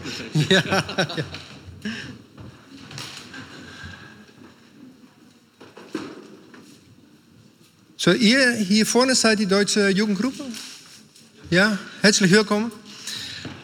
ja, 0.50 0.62
ja. 0.64 1.24
So, 7.96 8.12
hier 8.12 8.84
vorne 8.84 9.14
seid 9.14 9.38
die 9.38 9.46
deutsche 9.46 9.88
Jugendgruppe? 9.88 10.44
Ja, 11.50 11.78
herzlich 12.00 12.32
willkommen. 12.32 12.72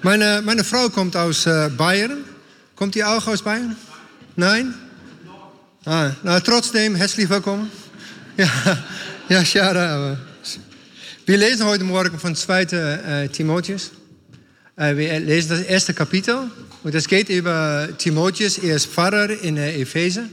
Meine, 0.02 0.42
meine 0.44 0.62
Frau 0.62 0.88
kommt 0.90 1.16
aus 1.16 1.46
äh, 1.46 1.70
Bayern. 1.76 2.24
Kommt 2.76 2.94
ihr 2.94 3.08
auch 3.08 3.26
aus 3.26 3.42
Bayern? 3.42 3.74
Nein? 4.36 4.74
Ah, 5.84 6.12
na, 6.22 6.38
trotzdem, 6.38 6.94
herzlich 6.94 7.28
willkommen. 7.28 7.70
Ja, 8.36 8.48
ja 9.28 9.70
aber. 9.70 10.18
Wir 11.26 11.36
lesen 11.36 11.66
heute 11.66 11.82
Morgen 11.82 12.18
von 12.18 12.36
2. 12.36 12.62
Äh, 12.62 13.28
Timotheus. 13.28 13.90
Äh, 14.78 14.96
wir 14.96 15.20
lesen 15.20 15.50
das 15.50 15.62
erste 15.62 15.92
Kapitel. 15.92 16.50
Und 16.84 16.94
es 16.94 17.08
geht 17.08 17.28
über 17.28 17.88
Timotheus, 17.98 18.58
er 18.58 18.76
ist 18.76 18.86
Pfarrer 18.86 19.30
in 19.30 19.56
äh, 19.56 19.80
Epheser. 19.80 20.24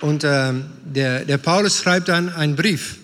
Und 0.00 0.24
ähm, 0.24 0.66
der, 0.84 1.24
der 1.24 1.38
Paulus 1.38 1.78
schreibt 1.78 2.08
dann 2.08 2.28
einen 2.34 2.54
Brief 2.54 2.98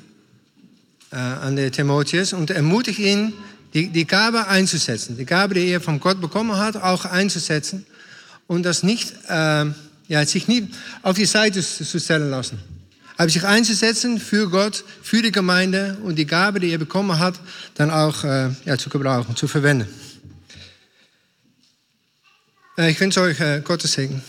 äh, 1.10 1.16
an 1.16 1.56
den 1.56 1.72
Timotheus 1.72 2.34
und 2.34 2.50
ermutigt 2.50 2.98
ihn, 2.98 3.32
die, 3.72 3.88
die 3.88 4.06
Gabe 4.06 4.46
einzusetzen. 4.48 5.16
Die 5.16 5.24
Gabe, 5.24 5.54
die 5.54 5.68
er 5.68 5.80
von 5.80 6.00
Gott 6.00 6.20
bekommen 6.20 6.56
hat, 6.56 6.76
auch 6.76 7.06
einzusetzen. 7.06 7.86
Und 8.46 8.64
das 8.64 8.82
nicht, 8.82 9.14
äh, 9.28 9.64
ja, 10.08 10.26
sich 10.26 10.48
nicht 10.48 10.68
auf 11.02 11.16
die 11.16 11.26
Seite 11.26 11.62
zu 11.62 11.98
stellen 11.98 12.30
lassen. 12.30 12.58
Aber 13.16 13.30
sich 13.30 13.44
einzusetzen 13.44 14.18
für 14.20 14.50
Gott, 14.50 14.84
für 15.02 15.22
die 15.22 15.32
Gemeinde 15.32 15.96
und 16.02 16.16
die 16.16 16.26
Gabe, 16.26 16.60
die 16.60 16.70
er 16.70 16.78
bekommen 16.78 17.18
hat, 17.18 17.34
dann 17.74 17.90
auch 17.90 18.22
äh, 18.24 18.50
ja, 18.64 18.76
zu 18.76 18.90
gebrauchen, 18.90 19.34
zu 19.34 19.48
verwenden. 19.48 19.88
Äh, 22.78 22.90
ich 22.90 23.00
wünsche 23.00 23.20
euch 23.20 23.40
äh, 23.40 23.60
Gottes 23.60 23.92
Segen. 23.92 24.22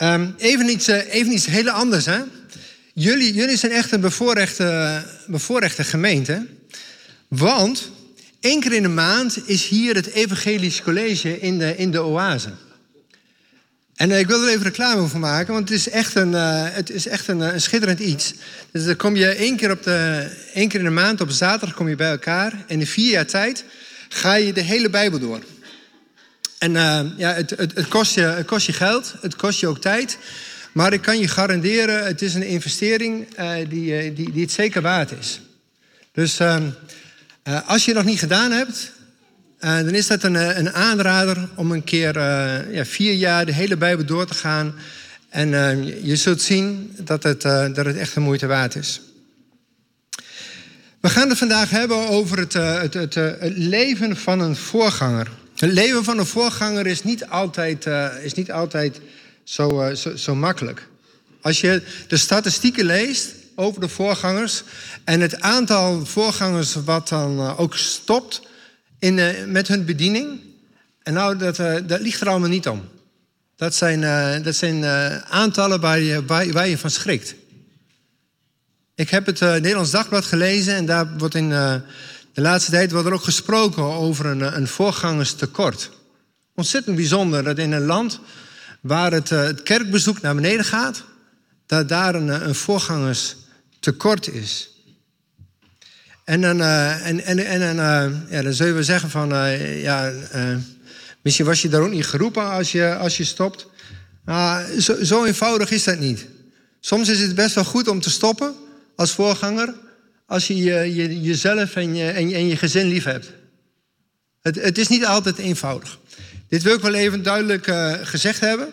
Um, 0.00 0.34
even, 0.40 0.68
iets, 0.68 0.88
uh, 0.88 0.94
even 1.12 1.32
iets 1.32 1.46
heel 1.46 1.70
anders. 1.70 2.06
Hè? 2.06 2.22
Jullie, 2.94 3.32
jullie 3.34 3.56
zijn 3.56 3.72
echt 3.72 3.92
een 3.92 4.00
bevoorrechte, 4.00 5.02
bevoorrechte 5.26 5.84
gemeente. 5.84 6.46
Want 7.28 7.90
één 8.40 8.60
keer 8.60 8.72
in 8.72 8.82
de 8.82 8.88
maand 8.88 9.48
is 9.48 9.66
hier 9.66 9.94
het 9.94 10.06
Evangelisch 10.06 10.82
College 10.82 11.40
in 11.40 11.58
de, 11.58 11.76
in 11.76 11.90
de 11.90 12.02
Oase. 12.02 12.50
En 13.94 14.10
ik 14.10 14.26
wil 14.26 14.42
er 14.42 14.48
even 14.48 14.62
reclame 14.62 15.06
voor 15.06 15.20
maken, 15.20 15.54
want 15.54 15.68
het 15.68 15.78
is 15.78 15.88
echt 15.88 16.14
een, 16.14 16.32
het 16.32 16.90
is 16.90 17.06
echt 17.06 17.28
een, 17.28 17.40
een, 17.40 17.60
schitterend 17.60 18.00
iets. 18.00 18.34
Dus 18.70 18.84
dan 18.84 18.96
kom 18.96 19.16
je 19.16 19.26
één 19.26 19.56
keer, 19.56 19.70
op 19.70 19.82
de, 19.82 20.30
één 20.54 20.68
keer 20.68 20.78
in 20.78 20.86
de 20.86 20.92
maand, 20.92 21.20
op 21.20 21.30
zaterdag 21.30 21.76
kom 21.76 21.88
je 21.88 21.96
bij 21.96 22.10
elkaar. 22.10 22.64
En 22.66 22.80
in 22.80 22.86
vier 22.86 23.10
jaar 23.10 23.26
tijd 23.26 23.64
ga 24.08 24.34
je 24.34 24.52
de 24.52 24.60
hele 24.60 24.90
Bijbel 24.90 25.18
door. 25.18 25.42
En 26.62 26.74
uh, 26.74 27.00
ja, 27.16 27.32
het, 27.32 27.50
het, 27.50 27.74
het, 27.74 27.88
kost 27.88 28.14
je, 28.14 28.42
kost 28.46 28.66
je 28.66 28.72
geld, 28.72 29.14
het 29.20 29.36
kost 29.36 29.60
je 29.60 29.66
ook 29.66 29.80
tijd. 29.80 30.18
Maar 30.72 30.92
ik 30.92 31.02
kan 31.02 31.18
je 31.18 31.28
garanderen, 31.28 32.04
het 32.04 32.22
is 32.22 32.34
een 32.34 32.46
investering 32.46 33.38
uh, 33.38 33.52
die, 33.68 34.04
uh, 34.04 34.16
die, 34.16 34.32
die 34.32 34.42
het 34.42 34.52
zeker 34.52 34.82
waard 34.82 35.12
is. 35.20 35.40
Dus 36.12 36.38
ehm, 36.38 36.68
als 37.66 37.84
je 37.84 37.90
het 37.90 38.00
nog 38.00 38.10
niet 38.10 38.18
gedaan 38.18 38.50
hebt, 38.50 38.92
dan 39.58 39.94
is 39.94 40.06
dat 40.06 40.22
een, 40.22 40.58
een 40.58 40.72
aanrader 40.72 41.48
om 41.54 41.72
een 41.72 41.84
keer 41.84 42.18
ja, 42.72 42.84
vier 42.84 43.12
jaar 43.12 43.46
de 43.46 43.52
hele 43.52 43.76
Bijbel 43.76 44.04
door 44.04 44.26
te 44.26 44.34
gaan. 44.34 44.74
En 45.28 45.54
ehm, 45.54 45.82
je 46.02 46.16
zult 46.16 46.42
zien 46.42 46.96
dat 46.98 47.22
het, 47.22 47.42
dat 47.42 47.86
het 47.86 47.96
echt 47.96 48.14
de 48.14 48.20
moeite 48.20 48.46
waard 48.46 48.76
is. 48.76 49.00
We 51.00 51.08
gaan 51.08 51.28
het 51.28 51.38
vandaag 51.38 51.70
hebben 51.70 52.08
over 52.08 52.38
het, 52.38 52.52
het, 52.52 53.14
het 53.14 53.56
leven 53.56 54.16
van 54.16 54.40
een 54.40 54.56
voorganger. 54.56 55.40
Het 55.62 55.72
leven 55.72 56.04
van 56.04 56.18
een 56.18 56.26
voorganger 56.26 56.86
is 56.86 57.02
niet 57.02 57.26
altijd, 57.26 57.86
uh, 57.86 58.08
is 58.22 58.34
niet 58.34 58.52
altijd 58.52 59.00
zo, 59.44 59.88
uh, 59.88 59.94
zo, 59.94 60.16
zo, 60.16 60.34
makkelijk. 60.34 60.88
Als 61.40 61.60
je 61.60 61.82
de 62.08 62.16
statistieken 62.16 62.84
leest 62.84 63.34
over 63.54 63.80
de 63.80 63.88
voorgangers 63.88 64.62
en 65.04 65.20
het 65.20 65.40
aantal 65.40 66.06
voorgangers 66.06 66.74
wat 66.74 67.08
dan 67.08 67.38
uh, 67.38 67.60
ook 67.60 67.76
stopt 67.76 68.42
in, 68.98 69.14
met 69.46 69.68
hun 69.68 69.84
bediening, 69.84 70.40
en 71.02 71.12
nou, 71.12 71.36
dat, 71.36 71.56
dat 71.86 72.00
ligt 72.00 72.20
er 72.20 72.28
allemaal 72.28 72.48
niet 72.48 72.68
om. 72.68 72.88
Dat 73.56 73.74
zijn, 73.74 74.00
dat 74.42 74.54
zijn 74.54 74.84
aantallen 75.28 75.80
waar 75.80 76.00
je, 76.00 76.24
waar, 76.26 76.68
je 76.68 76.78
van 76.78 76.90
schrikt. 76.90 77.34
Ik 78.94 79.10
heb 79.10 79.26
het 79.26 79.40
Nederlands 79.40 79.90
Dagblad 79.90 80.24
gelezen 80.24 80.74
en 80.74 80.86
daar 80.86 81.18
wordt 81.18 81.34
in 81.34 81.52
de 82.32 82.40
laatste 82.40 82.70
tijd 82.70 82.92
wordt 82.92 83.06
er 83.06 83.12
ook 83.12 83.24
gesproken 83.24 83.82
over 83.82 84.26
een, 84.26 84.56
een 84.56 84.68
voorgangerstekort. 84.68 85.90
Ontzettend 86.54 86.96
bijzonder 86.96 87.44
dat 87.44 87.58
in 87.58 87.72
een 87.72 87.84
land 87.84 88.20
waar 88.80 89.12
het, 89.12 89.28
het 89.28 89.62
kerkbezoek 89.62 90.20
naar 90.20 90.34
beneden 90.34 90.64
gaat, 90.64 91.04
dat 91.66 91.88
daar 91.88 92.14
een, 92.14 92.28
een 92.28 92.54
voorgangerstekort 92.54 94.28
is. 94.28 94.70
En 96.24 96.40
dan, 96.40 96.58
uh, 96.60 97.06
en, 97.06 97.24
en, 97.24 97.38
en, 97.38 97.76
ja, 98.30 98.42
dan 98.42 98.52
zullen 98.52 98.74
we 98.74 98.82
zeggen 98.82 99.10
van, 99.10 99.28
ja, 99.80 100.12
misschien 101.22 101.46
was 101.46 101.62
je 101.62 101.68
daar 101.68 101.82
ook 101.82 101.90
niet 101.90 102.06
geroepen 102.06 102.50
als 102.50 102.72
je, 102.72 102.96
als 102.96 103.16
je 103.16 103.24
stopt. 103.24 103.66
Zo, 104.78 105.04
zo 105.04 105.24
eenvoudig 105.24 105.70
is 105.70 105.84
dat 105.84 105.98
niet. 105.98 106.26
Soms 106.80 107.08
is 107.08 107.20
het 107.20 107.34
best 107.34 107.54
wel 107.54 107.64
goed 107.64 107.88
om 107.88 108.00
te 108.00 108.10
stoppen 108.10 108.54
als 108.96 109.12
voorganger 109.12 109.74
als 110.26 110.46
je, 110.46 110.56
je, 110.56 110.94
je 110.94 111.20
jezelf 111.20 111.76
en 111.76 111.94
je, 111.94 112.10
en, 112.10 112.48
je, 112.48 112.56
gezin 112.56 112.86
lief 112.86 113.04
hebt. 113.04 113.32
Het, 114.40 114.62
het, 114.62 114.78
is 114.78 114.88
niet 114.88 115.06
altijd 115.06 115.38
eenvoudig. 115.38 115.98
Dit 116.48 116.62
wil 116.62 116.74
ik 116.74 116.80
wel 116.80 116.94
even 116.94 117.22
duidelijk 117.22 117.66
uh, 117.66 117.92
gezegd 118.02 118.40
hebben. 118.40 118.68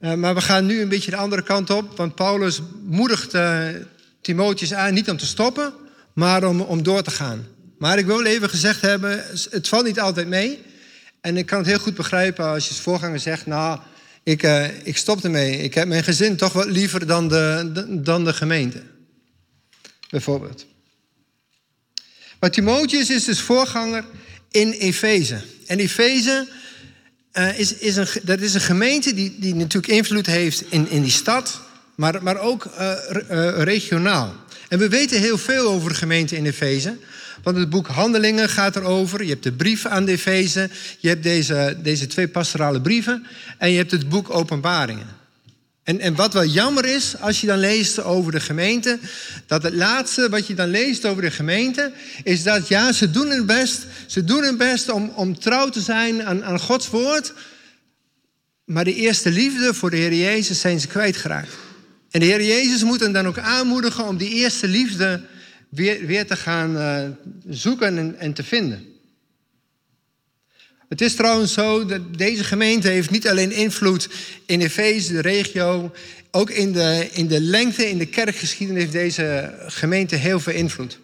Uh, 0.00 0.14
maar 0.14 0.34
we 0.34 0.40
gaan 0.40 0.66
nu 0.66 0.80
een 0.80 0.88
beetje 0.88 1.10
de 1.10 1.16
andere 1.16 1.42
kant 1.42 1.70
op. 1.70 1.96
Want 1.96 2.14
Paulus 2.14 2.60
moedigt 2.84 3.34
uh, 3.34 3.68
Timotheus 4.20 4.74
aan 4.74 4.94
niet 4.94 5.10
om 5.10 5.16
te 5.16 5.26
stoppen, 5.26 5.72
maar 6.12 6.44
om, 6.44 6.60
om 6.60 6.82
door 6.82 7.02
te 7.02 7.10
gaan. 7.10 7.46
Maar 7.78 7.98
ik 7.98 8.06
wil 8.06 8.24
even 8.24 8.48
gezegd 8.48 8.80
hebben, 8.80 9.24
het 9.50 9.68
valt 9.68 9.84
niet 9.84 10.00
altijd 10.00 10.28
mee. 10.28 10.58
En 11.20 11.36
ik 11.36 11.46
kan 11.46 11.58
het 11.58 11.66
heel 11.66 11.78
goed 11.78 11.94
begrijpen 11.94 12.44
als 12.44 12.68
je 12.68 12.74
voorganger 12.74 13.18
zegt... 13.20 13.46
nou, 13.46 13.80
ik, 14.22 14.42
ik 14.82 14.96
stop 14.96 15.24
ermee. 15.24 15.58
Ik 15.58 15.74
heb 15.74 15.88
mijn 15.88 16.04
gezin 16.04 16.36
toch 16.36 16.52
wat 16.52 16.66
liever 16.66 17.06
dan 17.06 17.28
de, 17.28 17.72
dan 18.02 18.24
de 18.24 18.32
gemeente. 18.32 18.82
Bijvoorbeeld. 20.10 20.66
Maar 22.42 22.50
Timotheus 22.50 23.10
is 23.10 23.24
dus 23.24 23.40
voorganger 23.40 24.04
in 24.50 24.70
Efeze. 24.70 25.40
En 25.66 25.78
Efeze 25.78 26.48
uh, 27.32 27.58
is, 27.58 27.74
is, 27.74 27.96
een, 27.96 28.06
dat 28.22 28.40
is 28.40 28.54
een 28.54 28.60
gemeente 28.60 29.14
die, 29.14 29.36
die 29.38 29.54
natuurlijk 29.54 29.92
invloed 29.92 30.26
heeft 30.26 30.64
in, 30.68 30.90
in 30.90 31.02
die 31.02 31.10
stad, 31.10 31.60
maar, 31.94 32.22
maar 32.22 32.38
ook 32.38 32.64
uh, 32.64 32.92
uh, 33.30 33.62
regionaal. 33.62 34.34
En 34.68 34.78
we 34.78 34.88
weten 34.88 35.20
heel 35.20 35.38
veel 35.38 35.68
over 35.68 35.88
de 35.88 35.94
gemeente 35.94 36.36
in 36.36 36.46
Efeze. 36.46 36.96
Want 37.42 37.56
het 37.56 37.70
boek 37.70 37.86
Handelingen 37.86 38.48
gaat 38.48 38.76
erover. 38.76 39.22
Je 39.22 39.30
hebt 39.30 39.42
de 39.42 39.52
brief 39.52 39.86
aan 39.86 40.04
de 40.04 40.12
Efeze. 40.12 40.70
Je 40.98 41.08
hebt 41.08 41.22
deze, 41.22 41.76
deze 41.82 42.06
twee 42.06 42.28
pastorale 42.28 42.80
brieven. 42.80 43.26
En 43.58 43.70
je 43.70 43.76
hebt 43.76 43.90
het 43.90 44.08
boek 44.08 44.30
Openbaringen. 44.30 45.21
En, 45.82 46.00
en 46.00 46.14
wat 46.14 46.32
wel 46.32 46.44
jammer 46.44 46.84
is, 46.84 47.14
als 47.20 47.40
je 47.40 47.46
dan 47.46 47.58
leest 47.58 48.02
over 48.02 48.32
de 48.32 48.40
gemeente, 48.40 48.98
dat 49.46 49.62
het 49.62 49.74
laatste 49.74 50.28
wat 50.28 50.46
je 50.46 50.54
dan 50.54 50.68
leest 50.68 51.06
over 51.06 51.22
de 51.22 51.30
gemeente, 51.30 51.92
is 52.22 52.42
dat 52.42 52.68
ja, 52.68 52.92
ze 52.92 53.10
doen 53.10 53.30
hun 53.30 53.46
best, 53.46 53.86
ze 54.06 54.24
doen 54.24 54.42
hun 54.42 54.56
best 54.56 54.90
om, 54.90 55.12
om 55.14 55.38
trouw 55.38 55.68
te 55.68 55.80
zijn 55.80 56.22
aan, 56.24 56.44
aan 56.44 56.60
Gods 56.60 56.88
woord, 56.90 57.32
maar 58.64 58.84
de 58.84 58.94
eerste 58.94 59.30
liefde 59.30 59.74
voor 59.74 59.90
de 59.90 59.96
Heer 59.96 60.14
Jezus 60.14 60.60
zijn 60.60 60.80
ze 60.80 60.86
kwijtgeraakt. 60.86 61.52
En 62.10 62.20
de 62.20 62.26
Heer 62.26 62.44
Jezus 62.44 62.82
moet 62.82 63.00
hen 63.00 63.12
dan 63.12 63.26
ook 63.26 63.38
aanmoedigen 63.38 64.06
om 64.06 64.16
die 64.16 64.30
eerste 64.30 64.68
liefde 64.68 65.24
weer, 65.68 66.06
weer 66.06 66.26
te 66.26 66.36
gaan 66.36 66.76
uh, 66.76 67.04
zoeken 67.48 67.98
en, 67.98 68.18
en 68.18 68.32
te 68.32 68.42
vinden. 68.42 68.91
Het 70.92 71.00
is 71.00 71.14
trouwens 71.14 71.52
zo 71.52 71.86
dat 71.86 72.00
deze 72.16 72.44
gemeente 72.44 72.88
heeft 72.88 73.10
niet 73.10 73.28
alleen 73.28 73.52
invloed 73.52 74.08
in 74.46 74.60
Efeze, 74.60 75.12
de 75.12 75.20
regio, 75.20 75.92
ook 76.30 76.50
in 76.50 76.72
de, 76.72 77.08
in 77.12 77.26
de 77.26 77.40
lengte, 77.40 77.88
in 77.88 77.98
de 77.98 78.06
kerkgeschiedenis 78.06 78.82
heeft 78.82 78.92
deze 78.92 79.54
gemeente 79.66 80.16
heel 80.16 80.40
veel 80.40 80.52
invloed. 80.52 80.98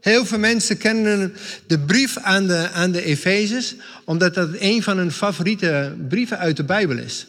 Heel 0.00 0.26
veel 0.26 0.38
mensen 0.38 0.76
kennen 0.76 1.36
de 1.66 1.78
brief 1.78 2.16
aan 2.16 2.46
de, 2.46 2.70
aan 2.70 2.92
de 2.92 3.02
Efezes, 3.02 3.74
omdat 4.04 4.34
dat 4.34 4.48
een 4.58 4.82
van 4.82 4.96
hun 4.96 5.12
favoriete 5.12 5.96
brieven 6.08 6.38
uit 6.38 6.56
de 6.56 6.64
Bijbel 6.64 6.98
is. 6.98 7.26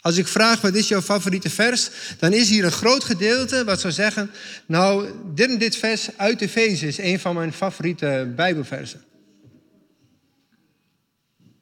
Als 0.00 0.16
ik 0.16 0.28
vraag 0.28 0.60
wat 0.60 0.74
is 0.74 0.88
jouw 0.88 1.02
favoriete 1.02 1.50
vers, 1.50 1.90
dan 2.18 2.32
is 2.32 2.48
hier 2.48 2.64
een 2.64 2.72
groot 2.72 3.04
gedeelte 3.04 3.64
wat 3.64 3.80
zou 3.80 3.92
zeggen, 3.92 4.30
nou, 4.66 5.08
dit 5.34 5.48
en 5.48 5.58
dit 5.58 5.76
vers 5.76 6.08
uit 6.16 6.40
Efeze 6.40 6.86
is 6.86 6.98
een 6.98 7.20
van 7.20 7.34
mijn 7.34 7.52
favoriete 7.52 8.32
Bijbelversen. 8.36 9.08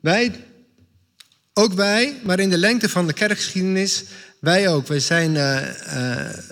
Wij, 0.00 0.44
ook 1.52 1.72
wij, 1.72 2.20
maar 2.22 2.40
in 2.40 2.50
de 2.50 2.58
lengte 2.58 2.88
van 2.88 3.06
de 3.06 3.12
kerkgeschiedenis, 3.12 4.04
wij 4.40 4.68
ook. 4.68 4.86
Wij, 4.86 5.00
zijn, 5.00 5.30
uh, 5.30 5.36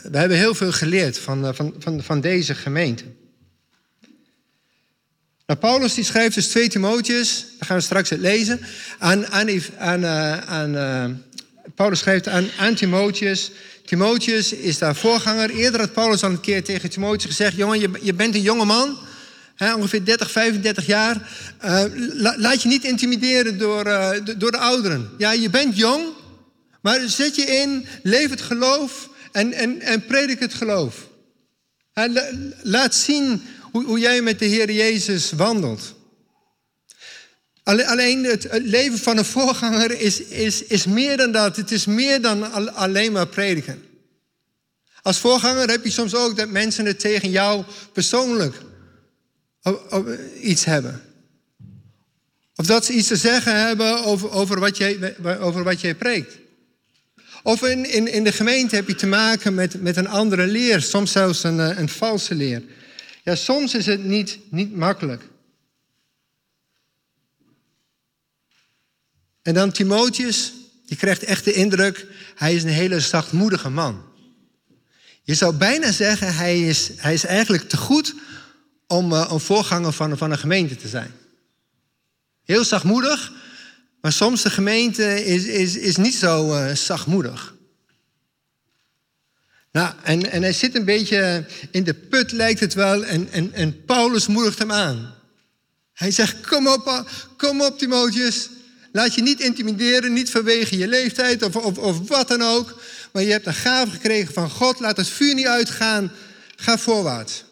wij 0.02 0.20
hebben 0.20 0.36
heel 0.36 0.54
veel 0.54 0.72
geleerd 0.72 1.18
van, 1.18 1.44
uh, 1.44 1.50
van, 1.52 1.74
van, 1.78 2.02
van 2.02 2.20
deze 2.20 2.54
gemeente. 2.54 3.04
Nou, 5.46 5.60
Paulus 5.60 5.94
die 5.94 6.04
schrijft 6.04 6.34
dus 6.34 6.48
2 6.48 6.68
Timotheus, 6.68 7.46
daar 7.58 7.68
gaan 7.68 7.76
we 7.76 7.82
straks 7.82 8.10
het 8.10 8.20
lezen. 8.20 8.60
Aan, 8.98 9.26
aan, 9.26 9.48
aan, 9.78 10.06
aan 10.46 11.24
Paulus 11.74 11.98
schrijft 11.98 12.28
aan, 12.28 12.48
aan 12.58 12.74
Timotheus. 12.74 13.50
Timotheus 13.84 14.52
is 14.52 14.78
daar 14.78 14.96
voorganger. 14.96 15.50
Eerder 15.50 15.80
had 15.80 15.92
Paulus 15.92 16.22
al 16.22 16.30
een 16.30 16.40
keer 16.40 16.64
tegen 16.64 16.90
Timotheus 16.90 17.24
gezegd: 17.24 17.56
Jongen, 17.56 17.80
je, 17.80 17.90
je 18.02 18.14
bent 18.14 18.34
een 18.34 18.40
jonge 18.40 18.64
man, 18.64 18.98
ongeveer 19.58 20.04
30, 20.04 20.30
35 20.30 20.86
jaar. 20.86 21.30
La, 21.94 22.34
laat 22.38 22.62
je 22.62 22.68
niet 22.68 22.84
intimideren 22.84 23.58
door, 23.58 23.84
de, 23.84 24.34
door 24.38 24.50
de 24.50 24.58
ouderen. 24.58 25.10
Ja, 25.18 25.32
je 25.32 25.50
bent 25.50 25.76
jong, 25.76 26.04
maar 26.82 27.00
zet 27.08 27.36
je 27.36 27.42
in, 27.42 27.86
leef 28.02 28.30
het 28.30 28.40
geloof 28.40 29.08
en, 29.32 29.52
en, 29.52 29.80
en 29.80 30.04
predik 30.04 30.40
het 30.40 30.54
geloof. 30.54 31.08
Laat 32.62 32.94
zien 32.94 33.42
hoe, 33.60 33.84
hoe 33.84 33.98
jij 33.98 34.22
met 34.22 34.38
de 34.38 34.44
Heer 34.44 34.70
Jezus 34.70 35.32
wandelt. 35.32 35.94
Alleen 37.62 38.24
het 38.24 38.48
leven 38.52 38.98
van 38.98 39.18
een 39.18 39.24
voorganger 39.24 40.00
is, 40.00 40.20
is, 40.20 40.62
is 40.62 40.86
meer 40.86 41.16
dan 41.16 41.32
dat. 41.32 41.56
Het 41.56 41.70
is 41.70 41.86
meer 41.86 42.20
dan 42.22 42.52
alleen 42.74 43.12
maar 43.12 43.26
prediken. 43.26 43.82
Als 45.02 45.18
voorganger 45.18 45.68
heb 45.68 45.84
je 45.84 45.90
soms 45.90 46.14
ook 46.14 46.36
dat 46.36 46.48
mensen 46.48 46.84
het 46.84 47.00
tegen 47.00 47.30
jou 47.30 47.64
persoonlijk 47.92 48.54
iets 50.42 50.64
hebben. 50.64 51.02
Of 52.56 52.66
dat 52.66 52.84
ze 52.84 52.92
iets 52.92 53.08
te 53.08 53.16
zeggen 53.16 53.66
hebben 53.66 54.04
over, 54.04 54.30
over, 54.30 54.60
wat, 54.60 54.76
jij, 54.76 55.16
over 55.40 55.62
wat 55.62 55.80
jij 55.80 55.94
preekt. 55.94 56.38
Of 57.42 57.62
in, 57.62 57.90
in, 57.90 58.12
in 58.12 58.24
de 58.24 58.32
gemeente 58.32 58.74
heb 58.74 58.88
je 58.88 58.94
te 58.94 59.06
maken 59.06 59.54
met, 59.54 59.82
met 59.82 59.96
een 59.96 60.08
andere 60.08 60.46
leer, 60.46 60.82
soms 60.82 61.12
zelfs 61.12 61.42
een, 61.42 61.60
eh, 61.60 61.78
een 61.78 61.88
valse 61.88 62.34
leer. 62.34 62.62
Ja, 63.22 63.34
soms 63.34 63.74
is 63.74 63.86
het 63.86 64.04
niet, 64.04 64.38
niet 64.50 64.76
makkelijk. 64.76 65.22
En 69.42 69.54
dan 69.54 69.72
Timotheus, 69.72 70.52
je 70.84 70.96
krijgt 70.96 71.22
echt 71.22 71.44
de 71.44 71.52
indruk, 71.52 72.06
hij 72.34 72.54
is 72.54 72.62
een 72.62 72.68
hele 72.68 73.00
zachtmoedige 73.00 73.70
man. 73.70 74.04
Je 75.22 75.34
zou 75.34 75.54
bijna 75.54 75.92
zeggen, 75.92 76.34
hij 76.34 76.60
is, 76.60 76.90
hij 76.96 77.14
is 77.14 77.24
eigenlijk 77.24 77.68
te 77.68 77.76
goed 77.76 78.14
om 78.86 79.12
uh, 79.12 79.26
een 79.30 79.40
voorganger 79.40 79.92
van, 79.92 80.18
van 80.18 80.30
een 80.30 80.38
gemeente 80.38 80.76
te 80.76 80.88
zijn. 80.88 81.12
Heel 82.44 82.64
zachtmoedig, 82.64 83.32
maar 84.00 84.12
soms 84.12 84.42
de 84.42 84.50
gemeente 84.50 85.24
is, 85.24 85.44
is, 85.44 85.76
is 85.76 85.96
niet 85.96 86.14
zo 86.14 86.52
uh, 86.52 86.74
zachtmoedig. 86.74 87.54
Nou, 89.72 89.94
en, 90.02 90.30
en 90.30 90.42
hij 90.42 90.52
zit 90.52 90.74
een 90.74 90.84
beetje 90.84 91.46
in 91.70 91.84
de 91.84 91.94
put, 91.94 92.32
lijkt 92.32 92.60
het 92.60 92.74
wel, 92.74 93.04
en, 93.04 93.28
en, 93.30 93.52
en 93.52 93.84
Paulus 93.84 94.26
moedigt 94.26 94.58
hem 94.58 94.72
aan. 94.72 95.14
Hij 95.92 96.10
zegt, 96.10 96.46
kom 96.46 96.66
op, 96.66 97.10
kom 97.36 97.60
op 97.60 97.78
Timotheus. 97.78 98.48
Laat 98.92 99.14
je 99.14 99.22
niet 99.22 99.40
intimideren, 99.40 100.12
niet 100.12 100.30
vanwege 100.30 100.78
je 100.78 100.88
leeftijd 100.88 101.42
of, 101.42 101.56
of, 101.56 101.78
of 101.78 102.08
wat 102.08 102.28
dan 102.28 102.42
ook. 102.42 102.80
Maar 103.12 103.22
je 103.22 103.30
hebt 103.30 103.46
een 103.46 103.54
gave 103.54 103.90
gekregen 103.90 104.34
van 104.34 104.50
God. 104.50 104.80
Laat 104.80 104.96
het 104.96 105.08
vuur 105.08 105.34
niet 105.34 105.46
uitgaan. 105.46 106.12
Ga 106.56 106.78
voorwaarts. 106.78 107.44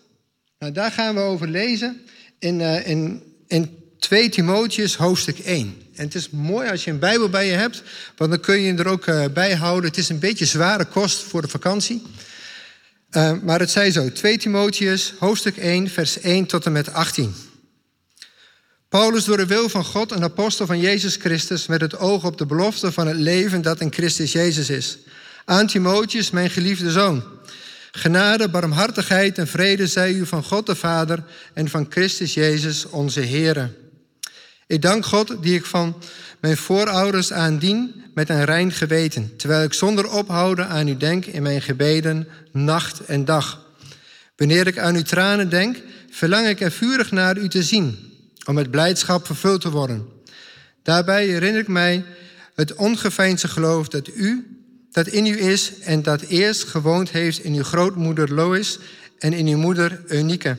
Nou, 0.64 0.76
daar 0.76 0.92
gaan 0.92 1.14
we 1.14 1.20
over 1.20 1.48
lezen 1.48 2.00
in, 2.38 2.60
uh, 2.60 2.88
in, 2.88 3.22
in 3.46 3.78
2 3.98 4.28
Timotheus 4.28 4.96
hoofdstuk 4.96 5.38
1. 5.38 5.76
En 5.94 6.04
het 6.04 6.14
is 6.14 6.30
mooi 6.30 6.70
als 6.70 6.84
je 6.84 6.90
een 6.90 6.98
Bijbel 6.98 7.28
bij 7.28 7.46
je 7.46 7.52
hebt, 7.52 7.82
want 8.16 8.30
dan 8.30 8.40
kun 8.40 8.60
je 8.60 8.74
er 8.74 8.86
ook 8.86 9.06
uh, 9.06 9.24
bij 9.34 9.54
houden. 9.54 9.90
Het 9.90 9.98
is 9.98 10.08
een 10.08 10.18
beetje 10.18 10.44
zware 10.44 10.84
kost 10.84 11.22
voor 11.22 11.42
de 11.42 11.48
vakantie. 11.48 12.02
Uh, 13.10 13.32
maar 13.42 13.60
het 13.60 13.70
zij 13.70 13.90
zo, 13.90 14.12
2 14.12 14.38
Timotheus, 14.38 15.14
hoofdstuk 15.18 15.56
1, 15.56 15.90
vers 15.90 16.20
1 16.20 16.46
tot 16.46 16.66
en 16.66 16.72
met 16.72 16.92
18. 16.92 17.34
Paulus, 18.88 19.24
door 19.24 19.36
de 19.36 19.46
wil 19.46 19.68
van 19.68 19.84
God, 19.84 20.12
een 20.12 20.22
apostel 20.22 20.66
van 20.66 20.80
Jezus 20.80 21.16
Christus, 21.16 21.66
met 21.66 21.80
het 21.80 21.98
oog 21.98 22.24
op 22.24 22.38
de 22.38 22.46
belofte 22.46 22.92
van 22.92 23.06
het 23.06 23.16
leven 23.16 23.62
dat 23.62 23.80
in 23.80 23.92
Christus 23.92 24.32
Jezus 24.32 24.70
is. 24.70 24.98
Aan 25.44 25.66
Timotheus, 25.66 26.30
mijn 26.30 26.50
geliefde 26.50 26.90
zoon. 26.90 27.22
Genade, 27.96 28.48
barmhartigheid 28.48 29.38
en 29.38 29.46
vrede 29.46 29.86
zij 29.86 30.12
u 30.12 30.26
van 30.26 30.44
God 30.44 30.66
de 30.66 30.74
Vader 30.74 31.24
en 31.52 31.68
van 31.68 31.86
Christus 31.88 32.34
Jezus, 32.34 32.86
onze 32.86 33.20
Heer. 33.20 33.70
Ik 34.66 34.82
dank 34.82 35.06
God 35.06 35.42
die 35.42 35.54
ik 35.54 35.64
van 35.64 36.02
mijn 36.40 36.56
voorouders 36.56 37.32
aandien 37.32 38.04
met 38.14 38.28
een 38.28 38.44
rein 38.44 38.72
geweten, 38.72 39.36
terwijl 39.36 39.64
ik 39.64 39.72
zonder 39.72 40.10
ophouden 40.10 40.68
aan 40.68 40.88
u 40.88 40.96
denk 40.96 41.26
in 41.26 41.42
mijn 41.42 41.62
gebeden, 41.62 42.28
nacht 42.52 43.00
en 43.00 43.24
dag. 43.24 43.66
Wanneer 44.36 44.66
ik 44.66 44.78
aan 44.78 44.94
uw 44.94 45.02
tranen 45.02 45.48
denk, 45.48 45.82
verlang 46.10 46.46
ik 46.46 46.60
er 46.60 46.72
vurig 46.72 47.10
naar 47.10 47.38
u 47.38 47.48
te 47.48 47.62
zien, 47.62 48.12
om 48.44 48.54
met 48.54 48.70
blijdschap 48.70 49.26
vervuld 49.26 49.60
te 49.60 49.70
worden. 49.70 50.08
Daarbij 50.82 51.26
herinner 51.26 51.60
ik 51.60 51.68
mij 51.68 52.04
het 52.54 52.74
ongeveinsde 52.74 53.48
geloof 53.48 53.88
dat 53.88 54.08
u, 54.08 54.53
dat 54.94 55.06
in 55.06 55.26
u 55.26 55.40
is 55.40 55.72
en 55.80 56.02
dat 56.02 56.20
eerst 56.20 56.64
gewoond 56.64 57.10
heeft 57.10 57.38
in 57.38 57.54
uw 57.54 57.62
grootmoeder 57.62 58.34
Lois 58.34 58.78
en 59.18 59.32
in 59.32 59.46
uw 59.46 59.56
moeder 59.56 60.02
Eunike. 60.06 60.56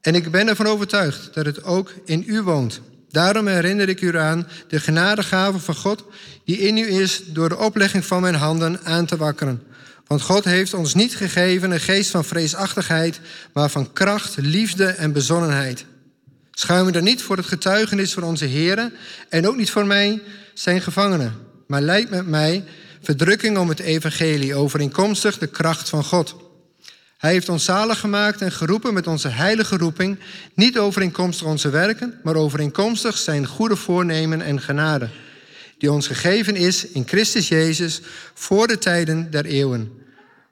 En 0.00 0.14
ik 0.14 0.30
ben 0.30 0.48
ervan 0.48 0.66
overtuigd 0.66 1.34
dat 1.34 1.46
het 1.46 1.64
ook 1.64 1.92
in 2.04 2.24
u 2.26 2.42
woont. 2.42 2.80
Daarom 3.10 3.46
herinner 3.46 3.88
ik 3.88 4.00
u 4.00 4.18
aan 4.18 4.48
de 4.68 4.80
genadegave 4.80 5.58
van 5.58 5.74
God 5.74 6.04
die 6.44 6.58
in 6.58 6.76
u 6.76 6.86
is 6.86 7.22
door 7.26 7.48
de 7.48 7.56
oplegging 7.56 8.04
van 8.04 8.20
mijn 8.20 8.34
handen 8.34 8.80
aan 8.84 9.06
te 9.06 9.16
wakkeren. 9.16 9.62
Want 10.06 10.22
God 10.22 10.44
heeft 10.44 10.74
ons 10.74 10.94
niet 10.94 11.16
gegeven 11.16 11.70
een 11.70 11.80
geest 11.80 12.10
van 12.10 12.24
vreesachtigheid, 12.24 13.20
maar 13.52 13.70
van 13.70 13.92
kracht, 13.92 14.36
liefde 14.36 14.86
en 14.86 15.12
bezonnenheid. 15.12 15.84
Schuim 16.50 16.84
me 16.84 16.92
dan 16.92 17.04
niet 17.04 17.22
voor 17.22 17.36
het 17.36 17.46
getuigenis 17.46 18.12
van 18.12 18.22
onze 18.22 18.44
Heren 18.44 18.92
en 19.28 19.48
ook 19.48 19.56
niet 19.56 19.70
voor 19.70 19.86
mij, 19.86 20.22
zijn 20.54 20.80
gevangenen. 20.80 21.34
Maar 21.66 21.80
leid 21.80 22.10
met 22.10 22.26
mij 22.26 22.64
verdrukking 23.02 23.58
om 23.58 23.68
het 23.68 23.80
evangelie 23.80 24.54
overeenkomstig 24.54 25.38
de 25.38 25.46
kracht 25.46 25.88
van 25.88 26.04
God. 26.04 26.36
Hij 27.18 27.32
heeft 27.32 27.48
ons 27.48 27.64
zalig 27.64 28.00
gemaakt 28.00 28.40
en 28.40 28.52
geroepen 28.52 28.94
met 28.94 29.06
onze 29.06 29.28
heilige 29.28 29.76
roeping, 29.76 30.18
niet 30.54 30.78
overeenkomstig 30.78 31.46
onze 31.46 31.70
werken, 31.70 32.20
maar 32.22 32.34
overeenkomstig 32.34 33.18
zijn 33.18 33.46
goede 33.46 33.76
voornemen 33.76 34.42
en 34.42 34.60
genade, 34.60 35.08
die 35.78 35.92
ons 35.92 36.06
gegeven 36.06 36.56
is 36.56 36.86
in 36.86 37.08
Christus 37.08 37.48
Jezus 37.48 38.00
voor 38.34 38.66
de 38.66 38.78
tijden 38.78 39.30
der 39.30 39.44
eeuwen. 39.44 39.92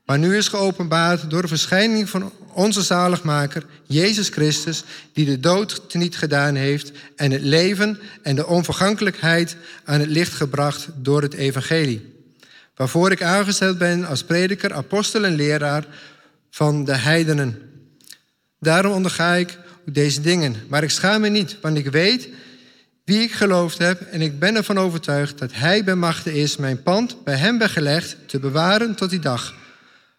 Maar 0.05 0.19
nu 0.19 0.37
is 0.37 0.49
geopenbaard 0.49 1.31
door 1.31 1.43
de 1.43 1.49
verschijning 1.49 2.09
van 2.09 2.33
onze 2.53 2.83
zaligmaker, 2.83 3.67
Jezus 3.87 4.29
Christus, 4.29 4.85
die 5.13 5.25
de 5.25 5.41
dood 5.41 5.91
teniet 5.91 6.17
gedaan 6.17 6.55
heeft 6.55 6.93
en 7.17 7.31
het 7.31 7.43
leven 7.43 7.99
en 8.23 8.37
de 8.37 8.47
onvergankelijkheid 8.47 9.57
aan 9.85 10.01
het 10.01 10.09
licht 10.09 10.33
gebracht 10.33 10.89
door 10.95 11.23
het 11.23 11.35
evangelie. 11.35 12.16
Waarvoor 12.77 13.11
ik 13.11 13.23
aangesteld 13.23 13.79
ben 13.79 14.07
als 14.07 14.25
prediker, 14.25 14.73
apostel 14.73 15.25
en 15.25 15.35
leraar 15.35 15.87
van 16.51 16.85
de 16.85 16.97
heidenen. 16.97 17.59
Daarom 18.61 18.93
onderga 18.93 19.35
ik 19.35 19.59
deze 19.85 20.21
dingen. 20.21 20.57
Maar 20.69 20.83
ik 20.83 20.91
schaam 20.91 21.21
me 21.21 21.29
niet, 21.29 21.57
want 21.61 21.77
ik 21.77 21.87
weet 21.87 22.29
wie 23.05 23.21
ik 23.21 23.33
geloofd 23.33 23.79
heb 23.79 24.01
en 24.01 24.21
ik 24.21 24.39
ben 24.39 24.57
ervan 24.57 24.79
overtuigd 24.79 25.39
dat 25.39 25.53
Hij 25.53 25.85
bij 25.85 25.95
machte 25.95 26.35
is 26.35 26.57
mijn 26.57 26.83
pand 26.83 27.25
bij 27.25 27.37
Hem 27.37 27.59
weggelegd 27.59 28.17
te 28.27 28.39
bewaren 28.39 28.95
tot 28.95 29.11
die 29.11 29.19
dag. 29.19 29.55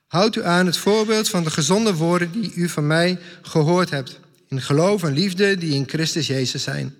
Houd 0.07 0.35
u 0.35 0.45
aan 0.45 0.65
het 0.65 0.77
voorbeeld 0.77 1.29
van 1.29 1.43
de 1.43 1.49
gezonde 1.51 1.93
woorden 1.93 2.31
die 2.31 2.53
u 2.53 2.69
van 2.69 2.87
mij 2.87 3.19
gehoord 3.41 3.89
hebt, 3.89 4.19
in 4.47 4.61
geloof 4.61 5.03
en 5.03 5.13
liefde 5.13 5.57
die 5.57 5.73
in 5.73 5.87
Christus 5.87 6.27
Jezus 6.27 6.63
zijn. 6.63 6.95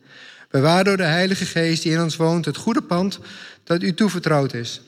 Bewaar 0.50 0.84
door 0.84 0.98
de 0.98 1.04
Heilige 1.04 1.46
Geest 1.46 1.84
die 1.84 1.92
in 1.92 2.02
ons 2.02 2.16
woont 2.16 2.46
het 2.46 2.58
goede 2.58 2.82
pand 2.82 3.20
dat 3.64 3.84
u 3.84 3.94
toevertrouwd 3.94 4.54
is. 4.54 4.82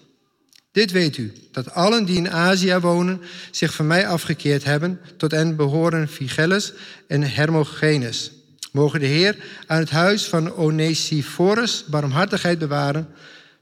Dit 0.72 0.92
weet 0.92 1.18
u, 1.18 1.34
dat 1.52 1.74
allen 1.74 2.06
die 2.06 2.18
in 2.18 2.32
Azië 2.32 2.78
wonen 2.78 3.22
zich 3.52 3.74
van 3.74 3.88
mij 3.88 4.08
afgekeerd 4.08 4.64
hebben. 4.64 5.00
Tot 5.18 5.34
en 5.34 5.56
behoren 5.56 6.08
Phygellus 6.08 6.74
en 7.08 7.22
Hermogenes. 7.22 8.32
Mogen 8.72 9.00
de 9.00 9.06
Heer 9.06 9.36
aan 9.68 9.80
het 9.80 9.90
huis 9.90 10.26
van 10.26 10.56
Onesiphorus 10.56 11.86
barmhartigheid 11.88 12.60
bewaren, 12.60 13.08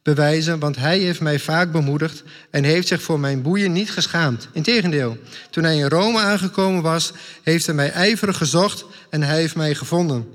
bewijzen, 0.03 0.59
want 0.59 0.75
hij 0.75 0.99
heeft 0.99 1.21
mij 1.21 1.39
vaak 1.39 1.71
bemoedigd 1.71 2.23
en 2.49 2.63
heeft 2.63 2.87
zich 2.87 3.01
voor 3.01 3.19
mijn 3.19 3.41
boeien 3.41 3.71
niet 3.71 3.91
geschaamd. 3.91 4.47
Integendeel, 4.51 5.17
toen 5.49 5.63
hij 5.63 5.77
in 5.77 5.89
Rome 5.89 6.19
aangekomen 6.19 6.81
was, 6.81 7.11
heeft 7.43 7.65
hij 7.65 7.75
mij 7.75 7.91
ijverig 7.91 8.37
gezocht 8.37 8.85
en 9.09 9.23
hij 9.23 9.39
heeft 9.39 9.55
mij 9.55 9.75
gevonden. 9.75 10.25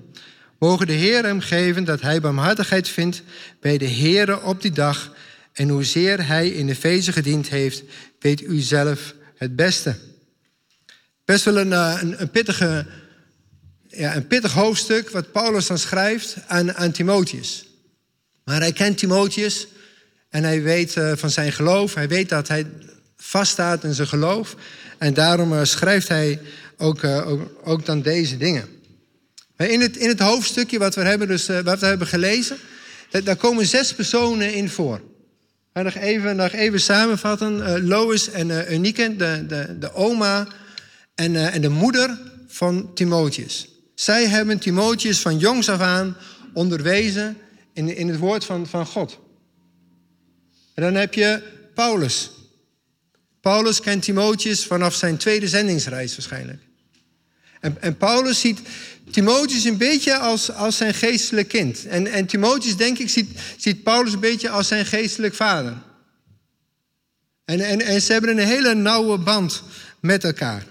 Mogen 0.58 0.86
de 0.86 0.92
Heer 0.92 1.24
hem 1.24 1.40
geven 1.40 1.84
dat 1.84 2.00
hij 2.00 2.20
barmhartigheid 2.20 2.88
vindt 2.88 3.22
bij 3.60 3.78
de 3.78 3.88
Heere 3.88 4.42
op 4.42 4.62
die 4.62 4.72
dag 4.72 5.10
en 5.52 5.68
hoezeer 5.68 6.26
hij 6.26 6.48
in 6.48 6.66
de 6.66 6.74
feesten 6.74 7.12
gediend 7.12 7.48
heeft, 7.48 7.82
weet 8.18 8.40
u 8.40 8.60
zelf 8.60 9.14
het 9.36 9.56
beste. 9.56 9.94
Best 11.24 11.44
wel 11.44 11.58
een, 11.58 11.72
eh, 11.72 11.98
een, 12.00 12.20
een, 12.20 12.30
pittige, 12.30 12.86
ja, 13.88 14.16
een 14.16 14.26
pittig 14.26 14.52
hoofdstuk 14.52 15.10
wat 15.10 15.32
Paulus 15.32 15.66
dan 15.66 15.78
schrijft 15.78 16.36
aan, 16.46 16.74
aan 16.74 16.90
Timotheus. 16.90 17.66
Maar 18.44 18.60
hij 18.60 18.72
kent 18.72 18.98
Timotheus 18.98 19.66
en 20.28 20.44
hij 20.44 20.62
weet 20.62 20.96
uh, 20.96 21.12
van 21.16 21.30
zijn 21.30 21.52
geloof. 21.52 21.94
Hij 21.94 22.08
weet 22.08 22.28
dat 22.28 22.48
hij 22.48 22.66
vaststaat 23.16 23.84
in 23.84 23.94
zijn 23.94 24.08
geloof. 24.08 24.56
En 24.98 25.14
daarom 25.14 25.52
uh, 25.52 25.64
schrijft 25.64 26.08
hij 26.08 26.40
ook, 26.76 27.04
ook, 27.64 27.86
dan 27.86 28.02
deze 28.02 28.36
dingen. 28.36 28.68
In 29.56 29.80
het, 29.80 29.96
in 29.96 30.08
het 30.08 30.20
hoofdstukje 30.20 30.78
wat 30.78 30.94
we 30.94 31.00
hebben, 31.00 31.28
dus, 31.28 31.46
wat 31.46 31.80
we 31.80 31.86
hebben 31.86 32.06
gelezen, 32.06 32.56
daar 33.24 33.36
komen 33.36 33.66
zes 33.66 33.94
personen 33.94 34.54
in 34.54 34.68
voor. 34.68 35.00
Nog 35.72 35.94
even, 35.94 36.36
nog 36.36 36.52
even 36.52 36.80
samenvatten. 36.80 37.56
Uh, 37.56 37.74
Lois 37.88 38.30
en 38.30 38.48
uh, 38.48 38.70
Unieke, 38.70 39.16
de, 39.16 39.44
de, 39.48 39.78
de 39.78 39.92
oma 39.92 40.48
en, 41.14 41.52
en 41.52 41.60
de 41.60 41.68
moeder 41.68 42.18
van 42.46 42.94
Timotheus. 42.94 43.68
Zij 43.94 44.26
hebben 44.26 44.58
Timotheus 44.58 45.20
van 45.20 45.38
jongs 45.38 45.68
af 45.68 45.80
aan 45.80 46.16
onderwezen 46.52 47.36
in, 47.72 47.96
in 47.96 48.08
het 48.08 48.18
woord 48.18 48.44
van, 48.44 48.66
van 48.66 48.86
God. 48.86 49.18
En 50.74 50.82
dan 50.82 50.94
heb 50.94 51.14
je 51.14 51.42
Paulus. 51.74 52.30
Paulus 53.40 53.80
kent 53.80 54.02
Timotheus 54.02 54.66
vanaf 54.66 54.94
zijn 54.94 55.16
tweede 55.16 55.48
zendingsreis 55.48 56.12
waarschijnlijk. 56.12 56.62
En, 57.62 57.82
en 57.82 57.96
Paulus 57.96 58.40
ziet 58.40 58.60
Timotheus 59.10 59.64
een 59.64 59.76
beetje 59.76 60.18
als, 60.18 60.52
als 60.52 60.76
zijn 60.76 60.94
geestelijk 60.94 61.48
kind. 61.48 61.86
En, 61.86 62.06
en 62.06 62.26
Timotheus, 62.26 62.76
denk 62.76 62.98
ik, 62.98 63.08
ziet, 63.08 63.30
ziet 63.56 63.82
Paulus 63.82 64.12
een 64.12 64.20
beetje 64.20 64.50
als 64.50 64.68
zijn 64.68 64.86
geestelijk 64.86 65.34
vader. 65.34 65.76
En, 67.44 67.80
en, 67.80 68.02
ze 68.02 68.12
hebben 68.12 68.30
een 68.30 68.46
hele 68.46 68.74
nauwe 68.74 69.18
band 69.18 69.62
met 70.00 70.24
elkaar. 70.24 70.66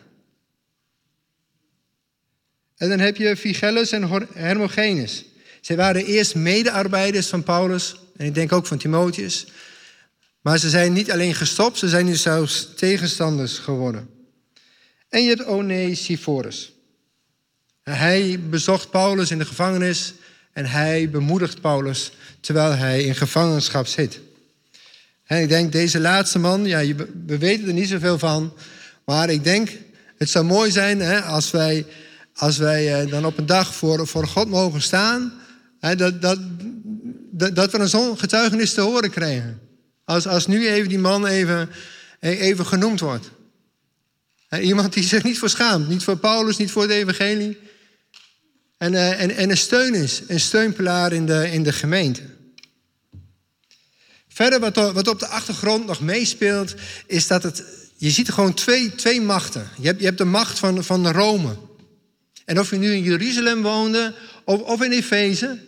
En 2.78 2.90
dan 2.90 3.00
heb 3.00 3.18
je 3.18 3.38
Phygellus 3.38 3.92
en 3.92 4.28
Hermogenes. 4.34 5.26
Zij 5.62 5.76
waren 5.76 6.06
eerst 6.06 6.36
medearbeiders 6.36 7.28
van 7.28 7.44
Paulus 7.44 7.96
en 8.18 8.26
ik 8.26 8.34
denk 8.34 8.52
ook 8.52 8.68
van 8.68 8.78
Timotheus. 8.78 9.46
Maar 10.42 10.58
ze 10.58 10.70
zijn 10.70 10.94
niet 10.94 11.12
alleen 11.12 11.36
gestopt, 11.36 11.78
ze 11.78 11.90
zijn 11.90 12.06
nu 12.06 12.16
zelfs 12.16 12.70
tegenstanders 12.76 13.58
geworden. 13.58 14.10
En 15.10 15.24
je 15.24 15.30
hebt 15.30 15.46
Onesiphorus. 15.46 16.74
Hij 17.92 18.40
bezocht 18.50 18.90
Paulus 18.90 19.32
in 19.32 19.38
de 19.38 19.46
gevangenis 19.46 20.14
en 20.54 20.66
hij 20.66 21.10
bemoedigt 21.10 21.62
Paulus 21.62 22.12
terwijl 22.40 22.76
hij 22.76 23.04
in 23.04 23.16
gevangenschap 23.16 23.88
zit. 23.88 24.20
En 25.24 25.42
ik 25.42 25.50
denk, 25.50 25.72
deze 25.72 26.00
laatste 26.00 26.40
man, 26.40 26.66
ja, 26.66 26.96
we 27.26 27.38
weten 27.38 27.68
er 27.68 27.74
niet 27.74 27.90
zoveel 27.90 28.20
van, 28.20 28.54
maar 29.06 29.30
ik 29.30 29.44
denk, 29.44 29.70
het 30.18 30.30
zou 30.30 30.46
mooi 30.46 30.72
zijn 30.72 31.00
hè, 31.00 31.22
als 31.22 31.52
wij, 31.52 31.86
als 32.36 32.58
wij 32.58 33.02
eh, 33.02 33.10
dan 33.10 33.26
op 33.26 33.38
een 33.38 33.46
dag 33.46 33.76
voor, 33.76 34.08
voor 34.08 34.28
God 34.28 34.50
mogen 34.50 34.82
staan, 34.82 35.34
hè, 35.80 35.96
dat, 35.96 36.22
dat, 36.22 36.40
dat, 37.32 37.72
we 37.72 37.80
een 37.80 37.90
zo'n 37.90 38.20
getuigenis 38.20 38.74
te 38.74 38.82
horen 38.82 39.10
krijgen. 39.10 39.60
Als, 40.04 40.28
als 40.28 40.48
nu 40.48 40.68
even 40.68 40.90
die 40.90 41.00
man 41.00 41.26
even, 41.26 41.70
even 42.20 42.66
genoemd 42.66 43.00
wordt. 43.00 43.32
Iemand 44.60 44.94
die 44.94 45.04
zich 45.04 45.24
niet 45.24 45.40
voor 45.40 45.50
schaamt. 45.50 45.88
Niet 45.88 46.04
voor 46.04 46.18
Paulus, 46.18 46.58
niet 46.58 46.72
voor 46.72 46.82
het 46.82 46.92
evangelie. 46.92 47.58
En, 48.82 48.94
uh, 48.94 49.22
en, 49.22 49.36
en 49.36 49.50
een 49.50 49.58
steun 49.58 49.94
is. 49.94 50.22
Een 50.28 50.40
steunpilaar 50.40 51.14
in 51.14 51.26
de, 51.26 51.52
in 51.52 51.64
de 51.64 51.74
gemeente. 51.74 52.22
Verder 54.28 54.60
wat, 54.60 54.76
wat 54.76 55.08
op 55.08 55.20
de 55.20 55.28
achtergrond 55.28 55.86
nog 55.86 56.00
meespeelt. 56.00 56.74
Is 57.06 57.28
dat 57.28 57.44
het... 57.44 57.64
Je 57.96 58.10
ziet 58.10 58.30
gewoon 58.30 58.54
twee, 58.54 58.96
twee 58.96 59.22
machten. 59.22 59.70
Je 59.78 59.88
hebt, 59.88 60.00
je 60.00 60.06
hebt 60.06 60.18
de 60.18 60.26
macht 60.26 60.60
van, 60.60 60.84
van 60.84 61.08
Rome. 61.08 61.56
En 62.46 62.60
of 62.60 62.70
je 62.70 62.78
nu 62.78 62.94
in 62.94 63.04
Jeruzalem 63.04 63.62
woonde 63.62 64.16
of, 64.44 64.62
of 64.62 64.82
in 64.82 64.92
Efeze. 64.92 65.60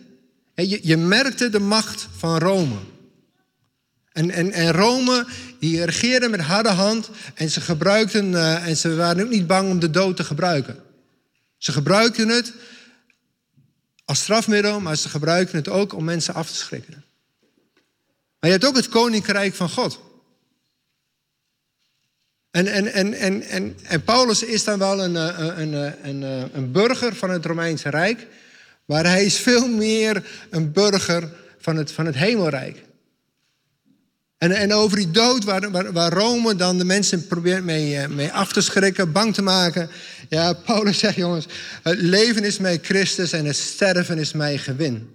Je, 0.54 0.80
je 0.82 0.96
merkte 0.96 1.48
de 1.48 1.60
macht 1.60 2.08
van 2.16 2.38
Rome. 2.38 2.76
En, 4.12 4.30
en, 4.30 4.52
en 4.52 4.72
Rome, 4.72 5.26
die 5.60 5.84
regeerde 5.84 6.28
met 6.28 6.40
harde 6.40 6.68
hand 6.68 7.10
en 7.34 7.50
ze 7.50 7.60
gebruikten, 7.60 8.32
uh, 8.32 8.66
en 8.66 8.76
ze 8.76 8.94
waren 8.94 9.24
ook 9.24 9.30
niet 9.30 9.46
bang 9.46 9.70
om 9.70 9.78
de 9.78 9.90
dood 9.90 10.16
te 10.16 10.24
gebruiken. 10.24 10.76
Ze 11.58 11.72
gebruikten 11.72 12.28
het 12.28 12.52
als 14.04 14.20
strafmiddel, 14.20 14.80
maar 14.80 14.96
ze 14.96 15.08
gebruikten 15.08 15.58
het 15.58 15.68
ook 15.68 15.92
om 15.92 16.04
mensen 16.04 16.34
af 16.34 16.48
te 16.48 16.56
schrikken. 16.56 17.04
Maar 18.38 18.50
je 18.50 18.58
hebt 18.58 18.64
ook 18.64 18.76
het 18.76 18.88
koninkrijk 18.88 19.54
van 19.54 19.70
God. 19.70 20.00
En, 22.50 22.66
en, 22.66 22.92
en, 22.92 23.14
en, 23.14 23.42
en, 23.42 23.76
en 23.82 24.04
Paulus 24.04 24.42
is 24.42 24.64
dan 24.64 24.78
wel 24.78 25.04
een, 25.04 25.16
eh, 25.16 25.58
een, 25.58 25.72
een, 25.72 26.08
een, 26.08 26.22
eh, 26.22 26.54
een 26.54 26.72
burger 26.72 27.14
van 27.14 27.30
het 27.30 27.44
Romeinse 27.44 27.88
Rijk, 27.88 28.26
maar 28.84 29.04
hij 29.04 29.24
is 29.24 29.38
veel 29.38 29.68
meer 29.68 30.46
een 30.50 30.72
burger 30.72 31.32
van 31.58 31.76
het, 31.76 31.92
van 31.92 32.06
het 32.06 32.14
Hemelrijk. 32.14 32.84
En, 34.44 34.52
en 34.52 34.72
over 34.72 34.96
die 34.96 35.10
dood, 35.10 35.44
waar, 35.44 35.92
waar, 35.92 36.12
Rome 36.12 36.56
dan 36.56 36.78
de 36.78 36.84
mensen 36.84 37.26
probeert 37.26 37.64
mee, 37.64 37.96
eh, 37.96 38.08
mee 38.08 38.32
af 38.32 38.52
te 38.52 38.60
schrikken, 38.60 39.12
bang 39.12 39.34
te 39.34 39.42
maken. 39.42 39.90
Ja, 40.28 40.52
Paulus 40.52 40.98
zegt, 40.98 41.16
jongens, 41.16 41.46
het 41.82 42.00
leven 42.00 42.44
is 42.44 42.58
mij 42.58 42.78
Christus 42.82 43.32
en 43.32 43.44
het 43.44 43.56
sterven 43.56 44.18
is 44.18 44.32
mij 44.32 44.58
gewin. 44.58 45.10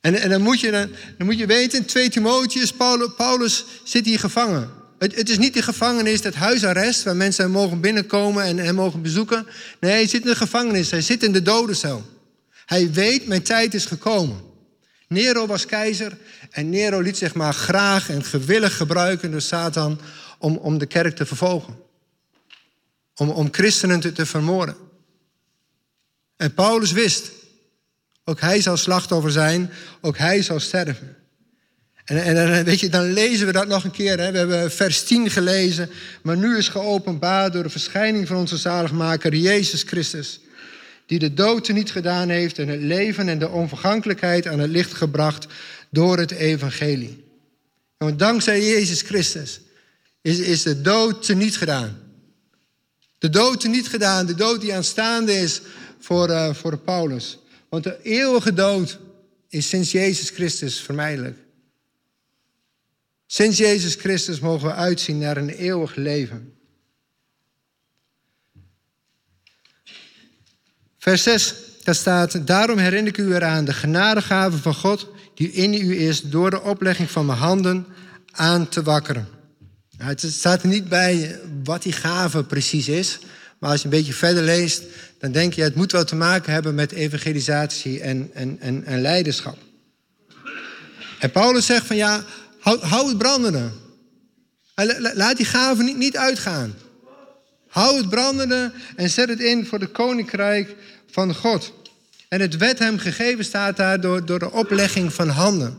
En, 0.00 0.14
en 0.14 0.30
dan, 0.30 0.42
moet 0.42 0.60
je, 0.60 0.70
dan, 0.70 0.88
dan 1.18 1.26
moet 1.26 1.38
je 1.38 1.46
weten, 1.46 1.78
in 1.78 1.84
2 1.84 2.10
Timotheus, 2.10 2.72
Paulus, 3.16 3.64
zit 3.84 4.04
hier 4.04 4.18
gevangen. 4.18 4.70
Het, 4.98 5.14
het, 5.14 5.28
is 5.28 5.38
niet 5.38 5.54
de 5.54 5.62
gevangenis, 5.62 6.22
dat 6.22 6.34
huisarrest, 6.34 7.02
waar 7.02 7.16
mensen 7.16 7.50
mogen 7.50 7.80
binnenkomen 7.80 8.44
en 8.44 8.58
hem 8.58 8.74
mogen 8.74 9.02
bezoeken. 9.02 9.46
Nee, 9.80 9.92
hij 9.92 10.08
zit 10.08 10.22
in 10.22 10.28
de 10.28 10.36
gevangenis, 10.36 10.90
hij 10.90 11.00
zit 11.00 11.22
in 11.22 11.32
de 11.32 11.42
dodencel. 11.42 12.02
Hij 12.66 12.90
weet, 12.92 13.26
mijn 13.26 13.42
tijd 13.42 13.74
is 13.74 13.84
gekomen. 13.84 14.51
Nero 15.12 15.46
was 15.46 15.66
keizer 15.66 16.16
en 16.50 16.70
Nero 16.70 17.00
liet 17.00 17.16
zich 17.16 17.34
maar 17.34 17.54
graag 17.54 18.10
en 18.10 18.24
gewillig 18.24 18.76
gebruiken 18.76 19.30
door 19.30 19.40
Satan 19.40 20.00
om, 20.38 20.56
om 20.56 20.78
de 20.78 20.86
kerk 20.86 21.16
te 21.16 21.26
vervolgen. 21.26 21.76
Om, 23.14 23.30
om 23.30 23.48
christenen 23.50 24.00
te, 24.14 24.26
vermoorden. 24.26 24.76
En 26.36 26.54
Paulus 26.54 26.92
wist, 26.92 27.30
ook 28.24 28.40
hij 28.40 28.60
zal 28.60 28.76
slachtoffer 28.76 29.30
zijn, 29.30 29.70
ook 30.00 30.18
hij 30.18 30.42
zal 30.42 30.60
sterven. 30.60 31.16
En, 32.04 32.36
en, 32.36 32.64
weet 32.64 32.80
je, 32.80 32.88
dan 32.88 33.12
lezen 33.12 33.46
we 33.46 33.52
dat 33.52 33.66
nog 33.66 33.84
een 33.84 33.90
keer. 33.90 34.18
Hè? 34.18 34.32
We 34.32 34.38
hebben 34.38 34.72
vers 34.72 35.04
10 35.04 35.30
gelezen. 35.30 35.90
Maar 36.22 36.36
nu 36.36 36.56
is 36.56 36.68
geopenbaard 36.68 37.52
door 37.52 37.62
de 37.62 37.70
verschijning 37.70 38.26
van 38.26 38.36
onze 38.36 38.56
zaligmaker 38.56 39.34
Jezus 39.34 39.82
Christus 39.82 40.40
die 41.06 41.18
de 41.18 41.34
dood 41.34 41.68
niet 41.68 41.90
gedaan 41.90 42.28
heeft 42.28 42.58
en 42.58 42.68
het 42.68 42.80
leven 42.80 43.28
en 43.28 43.38
de 43.38 43.48
onvergankelijkheid 43.48 44.46
aan 44.46 44.58
het 44.58 44.70
licht 44.70 44.94
gebracht 44.94 45.46
door 45.90 46.18
het 46.18 46.30
evangelie. 46.30 47.24
Want 47.96 48.18
dankzij 48.18 48.60
Jezus 48.66 49.02
Christus 49.02 49.60
is, 50.22 50.38
is 50.38 50.62
de 50.62 50.80
dood 50.80 51.34
niet 51.34 51.56
gedaan. 51.56 52.00
De 53.18 53.30
dood 53.30 53.64
niet 53.64 53.88
gedaan, 53.88 54.26
de 54.26 54.34
dood 54.34 54.60
die 54.60 54.74
aanstaande 54.74 55.32
is 55.32 55.60
voor, 55.98 56.28
uh, 56.28 56.54
voor 56.54 56.78
Paulus. 56.78 57.38
Want 57.68 57.84
de 57.84 57.98
eeuwige 58.02 58.52
dood 58.52 58.98
is 59.48 59.68
sinds 59.68 59.92
Jezus 59.92 60.30
Christus 60.30 60.80
vermijdelijk. 60.80 61.38
Sinds 63.26 63.58
Jezus 63.58 63.94
Christus 63.94 64.40
mogen 64.40 64.68
we 64.68 64.74
uitzien 64.74 65.18
naar 65.18 65.36
een 65.36 65.48
eeuwig 65.48 65.94
leven. 65.94 66.54
Vers 71.02 71.22
6, 71.22 71.54
daar 71.82 71.94
staat, 71.94 72.46
daarom 72.46 72.78
herinner 72.78 73.12
ik 73.12 73.18
u 73.18 73.34
eraan 73.34 73.64
de 73.64 73.72
genadegave 73.72 74.58
van 74.58 74.74
God 74.74 75.08
die 75.34 75.52
in 75.52 75.74
u 75.74 76.00
is 76.00 76.20
door 76.20 76.50
de 76.50 76.62
oplegging 76.62 77.10
van 77.10 77.26
mijn 77.26 77.38
handen 77.38 77.86
aan 78.30 78.68
te 78.68 78.82
wakkeren. 78.82 79.28
Het 79.96 80.20
staat 80.20 80.62
er 80.62 80.68
niet 80.68 80.88
bij 80.88 81.40
wat 81.64 81.82
die 81.82 81.92
gave 81.92 82.44
precies 82.44 82.88
is, 82.88 83.18
maar 83.58 83.70
als 83.70 83.78
je 83.78 83.84
een 83.84 83.90
beetje 83.90 84.12
verder 84.12 84.42
leest, 84.42 84.82
dan 85.18 85.32
denk 85.32 85.52
je 85.52 85.62
het 85.62 85.74
moet 85.74 85.92
wel 85.92 86.04
te 86.04 86.16
maken 86.16 86.52
hebben 86.52 86.74
met 86.74 86.92
evangelisatie 86.92 88.00
en, 88.00 88.30
en, 88.34 88.56
en, 88.60 88.84
en 88.84 89.00
leiderschap. 89.00 89.58
En 91.18 91.30
Paulus 91.30 91.66
zegt 91.66 91.86
van 91.86 91.96
ja, 91.96 92.24
hou, 92.60 93.08
het 93.08 93.18
brandende. 93.18 93.70
Laat 95.14 95.36
die 95.36 95.46
gave 95.46 95.82
niet, 95.82 95.96
niet 95.96 96.16
uitgaan. 96.16 96.74
Hou 97.72 97.96
het 97.96 98.08
brandende 98.08 98.72
en 98.96 99.10
zet 99.10 99.28
het 99.28 99.40
in 99.40 99.66
voor 99.66 99.78
de 99.78 99.86
koninkrijk 99.86 100.76
van 101.06 101.34
God. 101.34 101.72
En 102.28 102.40
het 102.40 102.56
werd 102.56 102.78
hem 102.78 102.98
gegeven 102.98 103.44
staat 103.44 103.76
daar 103.76 104.00
door, 104.00 104.26
door 104.26 104.38
de 104.38 104.50
oplegging 104.50 105.12
van 105.12 105.28
handen. 105.28 105.78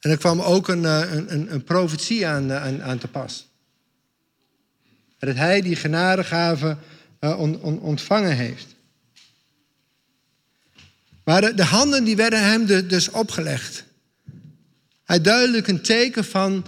En 0.00 0.10
er 0.10 0.16
kwam 0.16 0.40
ook 0.40 0.68
een, 0.68 0.84
eh, 0.84 1.12
een, 1.12 1.52
een 1.52 1.64
profetie 1.64 2.26
aan, 2.26 2.50
eh, 2.50 2.62
aan, 2.62 2.82
aan 2.82 2.98
te 2.98 3.08
pas. 3.08 3.48
Dat 5.18 5.36
hij 5.36 5.60
die 5.60 5.76
genadegave 5.76 6.76
uh, 7.20 7.40
on, 7.40 7.60
on, 7.60 7.80
ontvangen 7.80 8.36
heeft. 8.36 8.66
Maar 11.24 11.40
de, 11.40 11.54
de, 11.54 11.64
handen 11.64 12.04
die 12.04 12.16
werden 12.16 12.42
hem 12.42 12.66
dus 12.88 13.10
opgelegd. 13.10 13.84
Hij 15.04 15.20
duidelijk 15.20 15.68
een 15.68 15.82
teken 15.82 16.24
van 16.24 16.66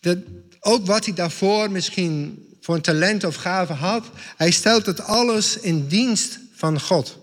dat 0.00 0.18
ook 0.60 0.86
wat 0.86 1.04
hij 1.04 1.14
daarvoor 1.14 1.70
misschien 1.70 2.44
voor 2.60 2.74
een 2.74 2.82
talent 2.82 3.24
of 3.24 3.34
gave 3.34 3.72
had. 3.72 4.06
Hij 4.36 4.50
stelt 4.50 4.86
het 4.86 5.00
alles 5.00 5.56
in 5.56 5.86
dienst 5.86 6.38
van 6.54 6.80
God. 6.80 7.18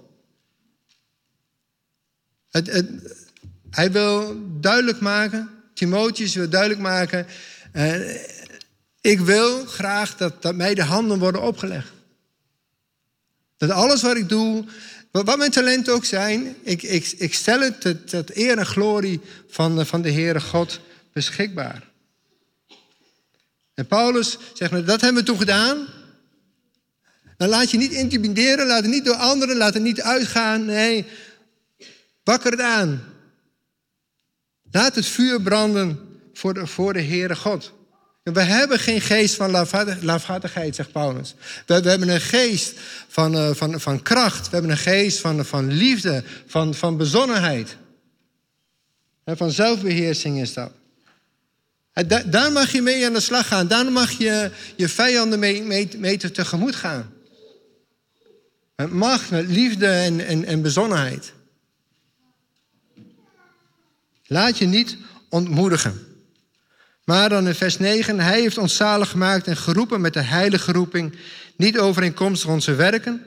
Het, 2.49 2.85
hij 3.69 3.91
wil 3.91 4.35
duidelijk 4.59 4.99
maken, 4.99 5.49
Timotheus 5.73 6.35
wil 6.35 6.49
duidelijk 6.49 6.81
maken, 6.81 7.27
uh, 7.73 8.15
ik 9.01 9.19
wil 9.19 9.65
graag 9.65 10.17
dat, 10.17 10.41
dat 10.41 10.55
mij 10.55 10.73
de 10.73 10.83
handen 10.83 11.19
worden 11.19 11.41
opgelegd. 11.41 11.91
Dat 13.57 13.69
alles 13.69 14.01
wat 14.01 14.15
ik 14.15 14.29
doe, 14.29 14.65
wat 15.11 15.37
mijn 15.37 15.51
talenten 15.51 15.93
ook 15.93 16.05
zijn, 16.05 16.55
ik, 16.61 16.83
ik, 16.83 17.33
stel 17.33 17.59
het 17.59 18.09
tot 18.09 18.35
eer 18.35 18.57
en 18.57 18.65
glorie 18.65 19.21
van, 19.47 19.85
van 19.85 20.01
de 20.01 20.11
Heere 20.11 20.41
God 20.41 20.79
beschikbaar. 21.13 21.83
En 23.77 23.87
Paulus 23.87 24.37
zegt, 24.53 24.71
dat 24.85 25.01
hebben 25.01 25.21
we 25.21 25.27
toen 25.27 25.37
gedaan. 25.37 25.87
Dan 27.37 27.49
laat 27.49 27.71
je 27.71 27.77
niet 27.77 27.91
intimideren, 27.91 28.67
laat 28.67 28.81
het 28.81 28.91
niet 28.91 29.05
door 29.05 29.15
anderen, 29.15 29.57
laat 29.57 29.73
het 29.73 29.83
niet 29.83 30.01
uitgaan. 30.01 30.65
Nee, 30.65 31.05
wakker 32.23 32.51
het 32.51 32.61
aan. 32.61 33.03
Laat 34.71 34.95
het 34.95 35.05
vuur 35.05 35.41
branden 35.41 35.99
voor 36.33 36.53
de, 36.53 36.67
voor 36.67 36.93
de 36.93 37.01
Heere 37.01 37.35
God. 37.35 37.73
We 38.23 38.41
hebben 38.41 38.79
geen 38.79 39.01
geest 39.01 39.35
van 39.35 39.51
lafhartigheid, 40.01 40.75
zegt 40.75 40.91
Paulus. 40.91 41.35
We, 41.65 41.81
we, 41.81 41.89
hebben 41.89 42.09
een 42.09 42.21
geest 42.21 42.79
van, 43.07 43.35
uh, 43.35 43.49
van, 43.53 43.79
van 43.79 44.01
kracht. 44.01 44.45
We 44.45 44.53
hebben 44.53 44.71
een 44.71 44.77
geest 44.77 45.19
van, 45.19 45.45
van 45.45 45.71
liefde, 45.71 46.23
van, 46.45 46.73
van 46.73 46.97
bezonnenheid. 46.97 47.77
En 49.23 49.37
van 49.37 49.51
zelfbeheersing 49.51 50.41
is 50.41 50.53
dat. 50.53 50.71
Da 52.05 52.23
daar 52.23 52.51
mag 52.51 52.71
je 52.71 52.81
mee 52.81 53.05
aan 53.05 53.13
de 53.13 53.19
slag 53.19 53.47
gaan. 53.47 53.67
Daar 53.67 53.91
mag 53.91 54.11
je 54.11 54.51
je 54.75 54.89
vijanden 54.89 55.39
mee, 55.39 56.17
tegemoet 56.17 56.75
gaan. 56.75 57.13
Met 58.75 58.91
macht, 58.91 59.29
met 59.29 59.47
liefde 59.47 59.87
en, 59.87 60.25
en, 60.25 60.45
en 60.45 60.61
bezonnenheid. 60.61 61.33
Laat 64.25 64.57
je 64.57 64.65
niet 64.65 64.97
ontmoedigen. 65.29 66.07
Maar 67.03 67.29
dan 67.29 67.47
in 67.47 67.55
vers 67.55 67.77
9, 67.77 68.19
hij 68.19 68.41
heeft 68.41 68.57
ons 68.57 68.75
zalig 68.75 69.09
gemaakt 69.09 69.47
en 69.47 69.57
geroepen 69.57 70.01
met 70.01 70.13
de 70.13 70.21
heilige 70.21 70.71
roeping, 70.71 71.15
niet 71.55 71.79
overeenkomstig 71.79 72.49
onze 72.49 72.75
werken, 72.75 73.25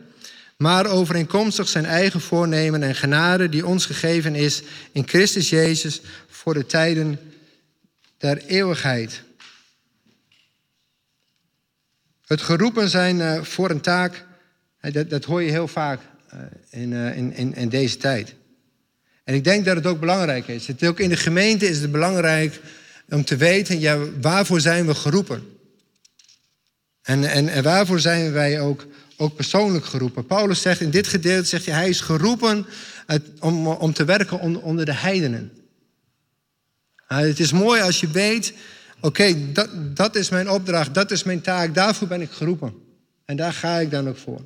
maar 0.56 0.86
overeenkomstig 0.86 1.68
zijn 1.68 1.84
eigen 1.84 2.20
voornemen 2.20 2.82
en 2.82 2.94
genade 2.94 3.48
die 3.48 3.66
ons 3.66 3.86
gegeven 3.86 4.34
is 4.34 4.62
in 4.92 5.08
Christus 5.08 5.50
Jezus 5.50 6.00
voor 6.28 6.54
de 6.54 6.66
tijden 6.66 7.18
der 8.20 8.44
eeuwigheid. 8.46 9.22
Het 12.26 12.40
geroepen 12.40 12.88
zijn 12.88 13.20
eh, 13.20 13.42
voor 13.42 13.70
een 13.70 13.80
taak, 13.80 14.26
dat, 14.80 15.10
dat 15.10 15.24
hoor 15.24 15.42
je 15.42 15.50
heel 15.50 15.68
vaak 15.68 16.00
eh, 16.28 16.38
in, 16.70 16.92
eh, 16.92 17.16
in, 17.16 17.32
in, 17.32 17.54
in 17.54 17.68
deze 17.68 17.96
tijd. 17.96 18.34
En 19.24 19.34
ik 19.34 19.44
denk 19.44 19.64
dat 19.64 19.76
het 19.76 19.86
ook 19.86 20.00
belangrijk 20.00 20.48
is. 20.48 20.66
Het, 20.66 20.86
ook 20.86 21.00
in 21.00 21.08
de 21.08 21.16
gemeente 21.16 21.68
is 21.68 21.80
het 21.80 21.92
belangrijk 21.92 22.60
om 23.08 23.24
te 23.24 23.36
weten, 23.36 23.80
ja, 23.80 23.98
waarvoor 24.20 24.60
zijn 24.60 24.86
we 24.86 24.94
geroepen? 24.94 25.42
En, 27.02 27.24
en, 27.24 27.48
en 27.48 27.62
waarvoor 27.62 28.00
zijn 28.00 28.32
wij 28.32 28.60
ook, 28.60 28.86
ook 29.16 29.34
persoonlijk 29.34 29.84
geroepen? 29.84 30.26
Paulus 30.26 30.60
zegt 30.60 30.80
in 30.80 30.90
dit 30.90 31.06
gedeelte, 31.06 31.48
zegt 31.48 31.66
hij, 31.66 31.74
hij 31.74 31.88
is 31.88 32.00
geroepen 32.00 32.66
om, 33.38 33.66
om 33.66 33.92
te 33.92 34.04
werken 34.04 34.40
onder, 34.40 34.62
onder 34.62 34.84
de 34.84 34.94
heidenen. 34.94 35.59
Het 37.18 37.40
is 37.40 37.52
mooi 37.52 37.80
als 37.80 38.00
je 38.00 38.10
weet, 38.10 38.52
oké, 39.00 39.52
dat, 39.52 39.96
dat 39.96 40.16
is 40.16 40.28
mijn 40.28 40.50
opdracht, 40.50 40.94
dat 40.94 41.10
is 41.10 41.22
mijn 41.22 41.40
taak, 41.40 41.74
daarvoor 41.74 42.08
ben 42.08 42.20
ik 42.20 42.30
geroepen. 42.30 42.74
En 43.24 43.36
daar 43.36 43.52
ga 43.52 43.76
ik 43.76 43.90
dan 43.90 44.08
ook 44.08 44.16
voor. 44.16 44.40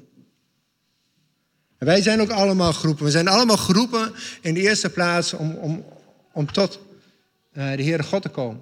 En 1.78 1.86
wij 1.86 2.02
zijn 2.02 2.20
ook 2.20 2.30
allemaal 2.30 2.72
geroepen. 2.72 3.04
We 3.04 3.10
zijn 3.10 3.28
allemaal 3.28 3.56
geroepen 3.56 4.12
in 4.40 4.54
de 4.54 4.60
eerste 4.60 4.90
plaats 4.90 5.32
om, 5.32 5.54
om, 5.54 5.84
om 6.32 6.52
tot 6.52 6.78
uh, 7.52 7.76
de 7.76 7.82
Heere 7.82 8.02
God 8.02 8.22
te 8.22 8.28
komen. 8.28 8.60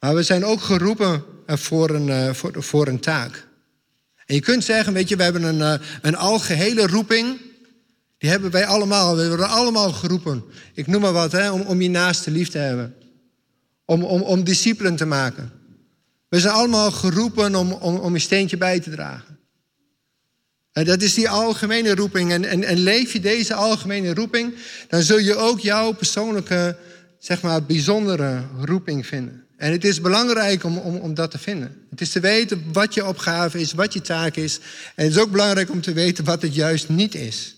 Maar 0.00 0.14
we 0.14 0.22
zijn 0.22 0.44
ook 0.44 0.60
geroepen 0.60 1.24
voor 1.46 1.90
een, 1.90 2.08
uh, 2.08 2.32
voor, 2.52 2.86
een 2.86 3.00
taak. 3.00 3.46
En 4.26 4.34
je 4.34 4.40
kunt 4.40 4.64
zeggen, 4.64 4.92
weet 4.92 5.08
je, 5.08 5.16
we 5.16 5.22
hebben 5.22 5.42
een, 5.42 5.80
uh, 5.80 5.86
een 6.02 6.16
algehele 6.16 6.86
roeping. 6.86 7.40
Die 8.24 8.32
hebben 8.32 8.50
wij 8.50 8.66
allemaal. 8.66 9.16
We 9.16 9.28
worden 9.28 9.48
allemaal 9.48 9.92
geroepen. 9.92 10.44
Ik 10.74 10.86
noem 10.86 11.00
maar 11.00 11.12
wat, 11.12 11.32
hè, 11.32 11.50
om, 11.50 11.60
om 11.60 11.80
je 11.80 11.90
naaste 11.90 12.30
lief 12.30 12.48
te 12.48 12.58
hebben. 12.58 12.94
Om, 13.84 14.04
om, 14.04 14.22
om 14.22 14.44
discipelen 14.44 14.96
te 14.96 15.04
maken. 15.04 15.52
We 16.28 16.40
zijn 16.40 16.54
allemaal 16.54 16.90
geroepen 16.90 17.54
om, 17.54 17.72
om, 17.72 17.96
om 17.96 18.14
een 18.14 18.20
steentje 18.20 18.56
bij 18.56 18.80
te 18.80 18.90
dragen. 18.90 19.38
En 20.72 20.84
dat 20.84 21.02
is 21.02 21.14
die 21.14 21.28
algemene 21.28 21.94
roeping. 21.94 22.32
En, 22.32 22.44
en, 22.44 22.64
en 22.64 22.78
leef 22.78 23.12
je 23.12 23.20
deze 23.20 23.54
algemene 23.54 24.14
roeping, 24.14 24.54
dan 24.88 25.02
zul 25.02 25.18
je 25.18 25.36
ook 25.36 25.60
jouw 25.60 25.92
persoonlijke, 25.92 26.76
zeg 27.18 27.42
maar, 27.42 27.64
bijzondere 27.64 28.42
roeping 28.60 29.06
vinden. 29.06 29.46
En 29.56 29.72
het 29.72 29.84
is 29.84 30.00
belangrijk 30.00 30.64
om, 30.64 30.78
om, 30.78 30.96
om 30.96 31.14
dat 31.14 31.30
te 31.30 31.38
vinden. 31.38 31.86
Het 31.90 32.00
is 32.00 32.10
te 32.10 32.20
weten 32.20 32.64
wat 32.72 32.94
je 32.94 33.06
opgave 33.06 33.60
is, 33.60 33.72
wat 33.72 33.92
je 33.92 34.00
taak 34.00 34.36
is. 34.36 34.58
En 34.94 35.04
het 35.04 35.14
is 35.14 35.20
ook 35.20 35.30
belangrijk 35.30 35.70
om 35.70 35.80
te 35.80 35.92
weten 35.92 36.24
wat 36.24 36.42
het 36.42 36.54
juist 36.54 36.88
niet 36.88 37.14
is. 37.14 37.53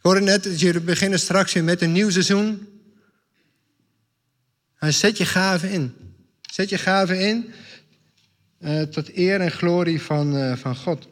Ik 0.00 0.06
hoorde 0.06 0.20
net 0.20 0.42
dat 0.42 0.60
jullie 0.60 0.80
beginnen 0.80 1.18
straks 1.18 1.52
weer 1.52 1.64
met 1.64 1.82
een 1.82 1.92
nieuw 1.92 2.10
seizoen. 2.10 2.68
En 4.78 4.94
zet 4.94 5.16
je 5.16 5.26
gaven 5.26 5.70
in. 5.70 5.94
Zet 6.52 6.68
je 6.68 6.78
gaven 6.78 7.20
in 7.20 7.52
uh, 8.60 8.82
tot 8.82 9.16
eer 9.16 9.40
en 9.40 9.50
glorie 9.50 10.02
van, 10.02 10.36
uh, 10.36 10.56
van 10.56 10.76
God. 10.76 11.08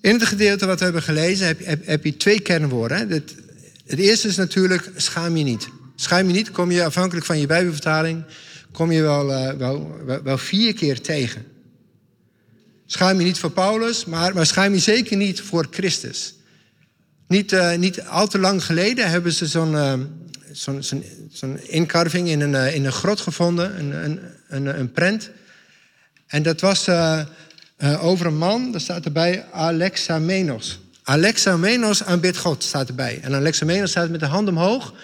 In 0.00 0.12
het 0.12 0.24
gedeelte 0.24 0.66
wat 0.66 0.78
we 0.78 0.84
hebben 0.84 1.02
gelezen 1.02 1.46
heb, 1.46 1.64
heb, 1.64 1.86
heb 1.86 2.04
je 2.04 2.16
twee 2.16 2.40
kernwoorden. 2.40 3.08
Het, 3.08 3.34
het, 3.86 3.98
eerste 3.98 4.28
is 4.28 4.36
natuurlijk 4.36 4.90
schaam 4.96 5.36
je 5.36 5.44
niet. 5.44 5.68
Schaam 5.96 6.26
je 6.26 6.32
niet, 6.32 6.50
kom 6.50 6.70
je 6.70 6.84
afhankelijk 6.84 7.26
van 7.26 7.40
je 7.40 7.46
Bijbelvertaling, 7.46 8.24
kom 8.72 8.92
je 8.92 9.02
wel, 9.02 9.30
uh, 9.30 9.52
wel, 9.52 10.04
wel, 10.22 10.38
vier 10.38 10.74
keer 10.74 11.00
tegen. 11.00 11.46
Schaam 12.86 13.18
je 13.18 13.24
niet 13.24 13.38
voor 13.38 13.50
Paulus, 13.50 14.04
maar, 14.04 14.34
maar 14.34 14.46
schaam 14.46 14.72
je 14.72 14.78
zeker 14.78 15.16
niet 15.16 15.40
voor 15.40 15.66
Christus. 15.70 16.36
Niet, 17.28 17.52
uh, 17.52 17.74
niet 17.74 18.02
al 18.02 18.26
te 18.26 18.38
lang 18.38 18.64
geleden 18.64 19.10
hebben 19.10 19.32
ze 19.32 19.46
zo'n 19.46 19.72
uh, 19.72 19.94
inkarving 21.62 22.28
in 22.28 22.40
een, 22.40 22.74
in 22.74 22.84
een 22.84 22.92
grot 22.92 23.20
gevonden, 23.20 23.78
een, 23.78 24.04
een, 24.04 24.20
een, 24.48 24.78
een 24.78 24.92
prent. 24.92 25.30
En 26.26 26.42
dat 26.42 26.60
was 26.60 26.88
over 28.00 28.26
een 28.26 28.36
man, 28.36 28.72
daar 28.72 28.80
staat 28.80 29.04
erbij 29.04 29.44
Alexamenos. 29.52 30.80
Alexamenos 31.02 32.04
aanbidt 32.04 32.36
God, 32.36 32.64
staat 32.64 32.88
erbij. 32.88 33.20
En 33.22 33.34
Alexamenos 33.34 33.90
staat 33.90 34.10
met 34.10 34.20
de 34.20 34.26
hand 34.26 34.48
omhoog. 34.48 34.94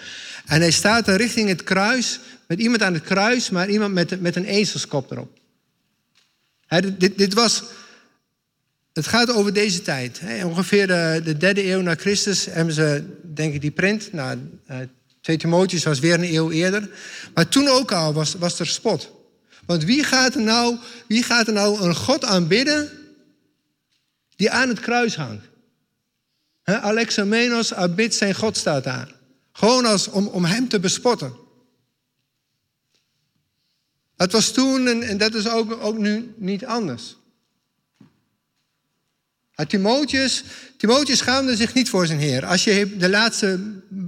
En 0.45 0.61
hij 0.61 0.71
staat 0.71 1.07
er 1.07 1.17
richting 1.17 1.49
het 1.49 1.63
kruis, 1.63 2.19
met 2.47 2.59
iemand 2.59 2.81
aan 2.81 2.93
het 2.93 3.03
kruis, 3.03 3.49
maar 3.49 3.69
iemand 3.69 3.93
met, 3.93 4.21
met 4.21 4.35
een 4.35 4.45
ezelskop 4.45 5.11
erop. 5.11 5.39
dit, 6.97 7.17
dit, 7.17 7.33
was, 7.33 7.63
het 8.95 9.07
gaat 9.07 9.31
over 9.31 9.53
deze 9.53 9.81
tijd. 9.81 10.21
ongeveer 10.43 10.87
de, 10.87 11.21
de, 11.23 11.37
derde 11.37 11.71
eeuw 11.71 11.81
na 11.81 11.95
Christus 11.95 12.45
hebben 12.45 12.73
ze, 12.73 13.03
denk 13.33 13.53
ik, 13.53 13.61
die 13.61 13.71
print. 13.71 14.13
Nou, 14.13 14.37
uh, 14.71 14.77
Twee 15.21 15.37
Timotheus 15.37 15.83
was 15.83 15.99
weer 15.99 16.13
een 16.13 16.33
eeuw 16.33 16.51
eerder. 16.51 16.89
Maar 17.33 17.47
toen 17.47 17.67
ook 17.67 17.91
al 17.91 18.13
was, 18.13 18.33
was 18.33 18.59
er 18.59 18.67
spot. 18.67 19.11
Want 19.65 19.83
wie 19.83 20.03
gaat 20.03 20.35
er 20.35 20.41
nou, 20.41 20.77
wie 21.07 21.23
gaat 21.23 21.47
er 21.47 21.53
nou 21.53 21.81
een 21.81 21.95
God 21.95 22.25
aanbidden 22.25 22.91
die 24.35 24.51
aan 24.51 24.67
het 24.67 24.79
kruis 24.79 25.15
hangt? 25.15 25.45
He, 26.63 26.79
Alexamenos 26.79 27.73
aanbidt 27.73 28.15
zijn 28.15 28.35
God 28.35 28.57
staat 28.57 28.83
daar. 28.83 29.15
Gewoon 29.51 29.85
als 29.85 30.07
om, 30.07 30.27
om 30.27 30.45
hem 30.45 30.67
te 30.67 30.79
bespotten. 30.79 31.35
Het 34.17 34.31
was 34.31 34.51
toen 34.51 34.87
en, 34.87 35.03
en 35.03 35.17
dat 35.17 35.33
is 35.33 35.47
ook, 35.47 35.83
ook 35.83 35.97
nu 35.97 36.33
niet 36.37 36.65
anders. 36.65 37.15
Timotheus, 39.63 40.43
Timotheus 40.77 41.17
schaamde 41.17 41.55
zich 41.55 41.73
niet 41.73 41.89
voor 41.89 42.07
zijn 42.07 42.19
Heer. 42.19 42.45
Als 42.45 42.63
je 42.63 42.97
de 42.97 43.09
laatste 43.09 43.59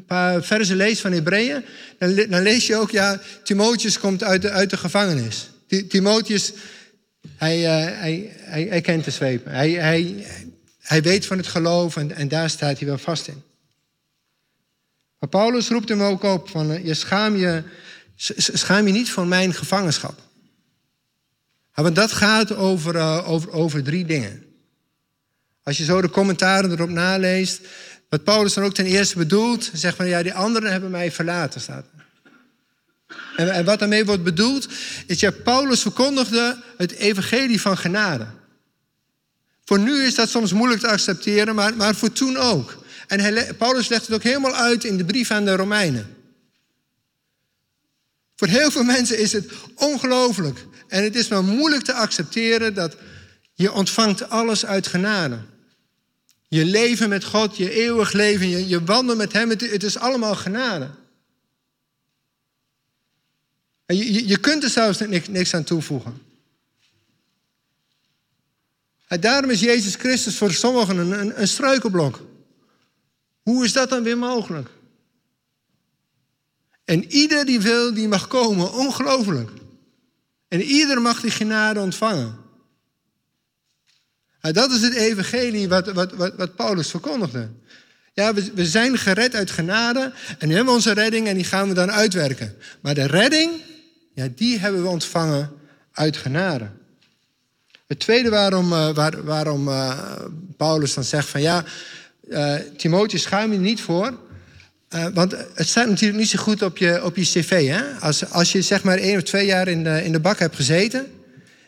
paar 0.05 0.43
versen 0.43 0.75
leest 0.75 1.01
van 1.01 1.11
Hebreeën, 1.11 1.65
dan, 1.99 2.15
dan, 2.15 2.41
lees 2.41 2.67
je 2.67 2.75
ook, 2.75 2.91
ja, 2.91 3.21
Timotheus 3.43 3.99
komt 3.99 4.23
uit 4.23 4.41
de, 4.41 4.49
uit 4.49 4.69
de 4.69 4.77
gevangenis. 4.77 5.49
Timotheus, 5.89 6.53
hij, 7.35 7.59
uh, 7.59 7.99
hij, 7.99 8.33
hij, 8.37 8.63
hij, 8.63 8.81
kent 8.81 9.05
de 9.05 9.11
zweep. 9.11 9.45
Hij, 9.45 9.71
hij, 9.71 10.25
hij 10.79 11.01
weet 11.01 11.25
van 11.25 11.37
het 11.37 11.47
geloof 11.47 11.97
en, 11.97 12.15
en 12.15 12.27
daar 12.27 12.49
staat 12.49 12.77
hij 12.77 12.87
wel 12.87 12.97
vast 12.97 13.27
in. 13.27 13.43
Maar 15.19 15.29
Paulus 15.29 15.69
roept 15.69 15.89
hem 15.89 16.01
ook 16.01 16.23
op 16.23 16.49
van, 16.49 16.71
eh, 16.71 16.85
je 16.85 16.93
schaam 16.93 17.35
je, 17.35 17.63
schaam 18.37 18.87
je 18.87 18.93
niet 18.93 19.11
voor 19.11 19.27
mijn 19.27 19.53
gevangenschap. 19.53 20.19
Want 21.73 21.95
dat 21.95 22.11
gaat 22.11 22.55
over, 22.55 22.95
uh, 22.95 23.29
over, 23.29 23.51
over 23.51 23.83
drie 23.83 24.05
dingen. 24.05 24.46
Als 25.67 25.77
je 25.77 25.83
zo 25.83 26.01
de 26.01 26.09
commentaren 26.09 26.71
erop 26.71 26.89
naleest, 26.89 27.61
wat 28.09 28.23
Paulus 28.23 28.53
dan 28.53 28.63
ook 28.63 28.73
ten 28.73 28.85
eerste 28.85 29.17
bedoelt, 29.17 29.69
zegt 29.73 29.95
van 29.95 30.07
ja, 30.07 30.23
die 30.23 30.33
anderen 30.33 30.71
hebben 30.71 30.91
mij 30.91 31.11
verlaten, 31.11 31.61
staat 31.61 31.85
En, 33.35 33.53
en 33.53 33.65
wat 33.65 33.79
daarmee 33.79 34.05
wordt 34.05 34.23
bedoeld, 34.23 34.67
is 35.07 35.19
dat 35.19 35.43
Paulus 35.43 35.81
verkondigde 35.81 36.63
het 36.77 36.91
evangelie 36.91 37.61
van 37.61 37.77
genade. 37.77 38.27
Voor 39.65 39.79
nu 39.79 40.03
is 40.03 40.15
dat 40.15 40.29
soms 40.29 40.53
moeilijk 40.53 40.81
te 40.81 40.87
accepteren, 40.87 41.55
maar, 41.55 41.75
maar 41.75 41.95
voor 41.95 42.11
toen 42.11 42.37
ook. 42.37 42.83
En 43.07 43.55
Paulus 43.57 43.87
legt 43.87 44.05
het 44.05 44.15
ook 44.15 44.23
helemaal 44.23 44.55
uit 44.55 44.83
in 44.83 44.97
de 44.97 45.05
brief 45.05 45.31
aan 45.31 45.45
de 45.45 45.55
Romeinen. 45.55 46.15
Voor 48.35 48.47
heel 48.47 48.71
veel 48.71 48.83
mensen 48.83 49.19
is 49.19 49.31
het 49.31 49.51
ongelooflijk. 49.75 50.65
En 50.87 51.03
het 51.03 51.15
is 51.15 51.27
maar 51.27 51.43
moeilijk 51.43 51.83
te 51.83 51.93
accepteren 51.93 52.73
dat 52.73 52.95
Je 53.53 53.73
ontvangt 53.73 54.29
alles 54.29 54.65
uit 54.65 54.87
genade. 54.87 55.39
Je 56.47 56.65
leven 56.65 57.09
met 57.09 57.23
God, 57.23 57.57
je 57.57 57.71
eeuwig 57.71 58.11
leven, 58.11 58.47
je, 58.47 58.67
je 58.67 58.83
wandel 58.83 59.15
met 59.15 59.33
Hem, 59.33 59.49
het, 59.49 59.83
is 59.83 59.97
allemaal 59.97 60.35
genade. 60.35 60.89
En 63.85 63.97
je, 64.27 64.37
kunt 64.37 64.63
er 64.63 64.69
zelfs 64.69 64.99
niks, 65.27 65.53
aan 65.53 65.63
toevoegen. 65.63 66.21
En 69.07 69.19
daarom 69.19 69.49
is 69.49 69.59
Jezus 69.59 69.95
Christus 69.95 70.37
voor 70.37 70.51
sommigen 70.51 70.97
een, 70.97 71.19
een, 71.19 71.41
een 71.41 71.47
struikelblok. 71.47 72.21
Hoe 73.41 73.65
is 73.65 73.73
dat 73.73 73.89
dan 73.89 74.03
weer 74.03 74.17
mogelijk? 74.17 74.69
En 76.85 77.11
ieder 77.11 77.45
die 77.45 77.59
wil, 77.59 77.93
die 77.93 78.07
mag 78.07 78.27
komen. 78.27 78.73
Ongelooflijk. 78.73 79.49
En 80.47 80.61
ieder 80.61 81.01
mag 81.01 81.21
die 81.21 81.31
genade 81.31 81.79
ontvangen. 81.79 82.46
En 84.41 84.53
dat 84.53 84.71
is 84.71 84.81
het 84.81 84.93
evangelie 84.93 85.69
wat, 85.69 85.91
wat, 85.91 86.13
wat, 86.13 86.33
wat 86.35 86.55
Paulus 86.55 86.89
verkondigde. 86.89 87.49
Ja, 88.13 88.33
we, 88.33 88.51
we 88.53 88.65
zijn 88.65 88.97
gered 88.97 89.35
uit 89.35 89.51
genade 89.51 90.11
en 90.37 90.47
nu 90.47 90.55
hebben 90.55 90.73
we 90.73 90.79
onze 90.79 90.93
redding 90.93 91.27
en 91.27 91.35
die 91.35 91.43
gaan 91.43 91.67
we 91.67 91.73
dan 91.73 91.91
uitwerken. 91.91 92.55
Maar 92.81 92.93
de 92.93 93.05
redding, 93.05 93.51
ja, 94.13 94.27
die 94.35 94.59
hebben 94.59 94.81
we 94.81 94.87
ontvangen 94.87 95.51
uit 95.91 96.17
genade. 96.17 96.69
Het 97.87 97.99
tweede 97.99 98.29
waarom, 98.29 98.69
waar, 98.69 99.23
waarom 99.23 99.67
uh, 99.67 99.99
Paulus 100.57 100.93
dan 100.93 101.03
zegt 101.03 101.27
van 101.27 101.41
ja, 101.41 101.63
uh, 102.29 102.55
Timotheus, 102.77 103.21
schuim 103.21 103.51
je 103.51 103.59
niet 103.59 103.81
voor. 103.81 104.17
want 105.13 105.35
het 105.53 105.67
staat 105.67 105.87
natuurlijk 105.87 106.19
niet 106.19 106.29
zo 106.29 106.39
goed 106.39 106.61
op 106.61 106.77
je, 106.77 107.03
op 107.03 107.15
je 107.15 107.23
cv. 107.23 107.67
Hè? 107.67 107.99
Als, 107.99 108.29
als 108.29 108.51
je 108.51 108.61
zeg 108.61 108.83
maar 108.83 108.97
één 108.97 109.17
of 109.17 109.23
twee 109.23 109.45
jaar 109.45 109.67
in 109.67 109.83
de, 109.83 110.03
in 110.03 110.11
de 110.11 110.19
bak 110.19 110.39
hebt 110.39 110.55
gezeten... 110.55 111.16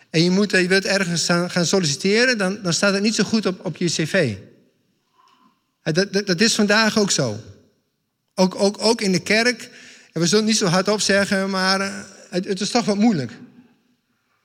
en 0.10 0.24
je, 0.24 0.30
moet, 0.30 0.52
je 0.52 0.68
wilt 0.68 0.86
ergens 0.86 1.26
gaan 1.26 1.66
solliciteren... 1.66 2.38
dan, 2.38 2.60
dan 2.64 2.74
staat 2.74 2.94
het 2.94 3.04
niet 3.04 3.16
zo 3.16 3.24
goed 3.24 3.46
op, 3.46 3.66
op 3.66 3.78
je 3.78 3.86
cv. 3.86 4.36
Dat, 5.84 6.14
dat, 6.14 6.28
dat 6.28 6.42
is 6.42 6.56
vandaag 6.56 6.98
ook 7.00 7.12
zo. 7.12 7.40
Ook, 8.36 8.56
ook, 8.56 8.78
ook 8.80 9.02
in 9.02 9.12
de 9.12 9.20
kerk. 9.20 9.70
En 10.12 10.22
we 10.22 10.28
zullen 10.28 10.44
het 10.44 10.54
niet 10.54 10.62
zo 10.62 10.66
hardop 10.66 11.02
zeggen, 11.02 11.50
maar 11.50 12.06
het, 12.30 12.46
het 12.46 12.62
is 12.62 12.70
toch 12.70 12.86
wat 12.86 12.98
moeilijk. 12.98 13.32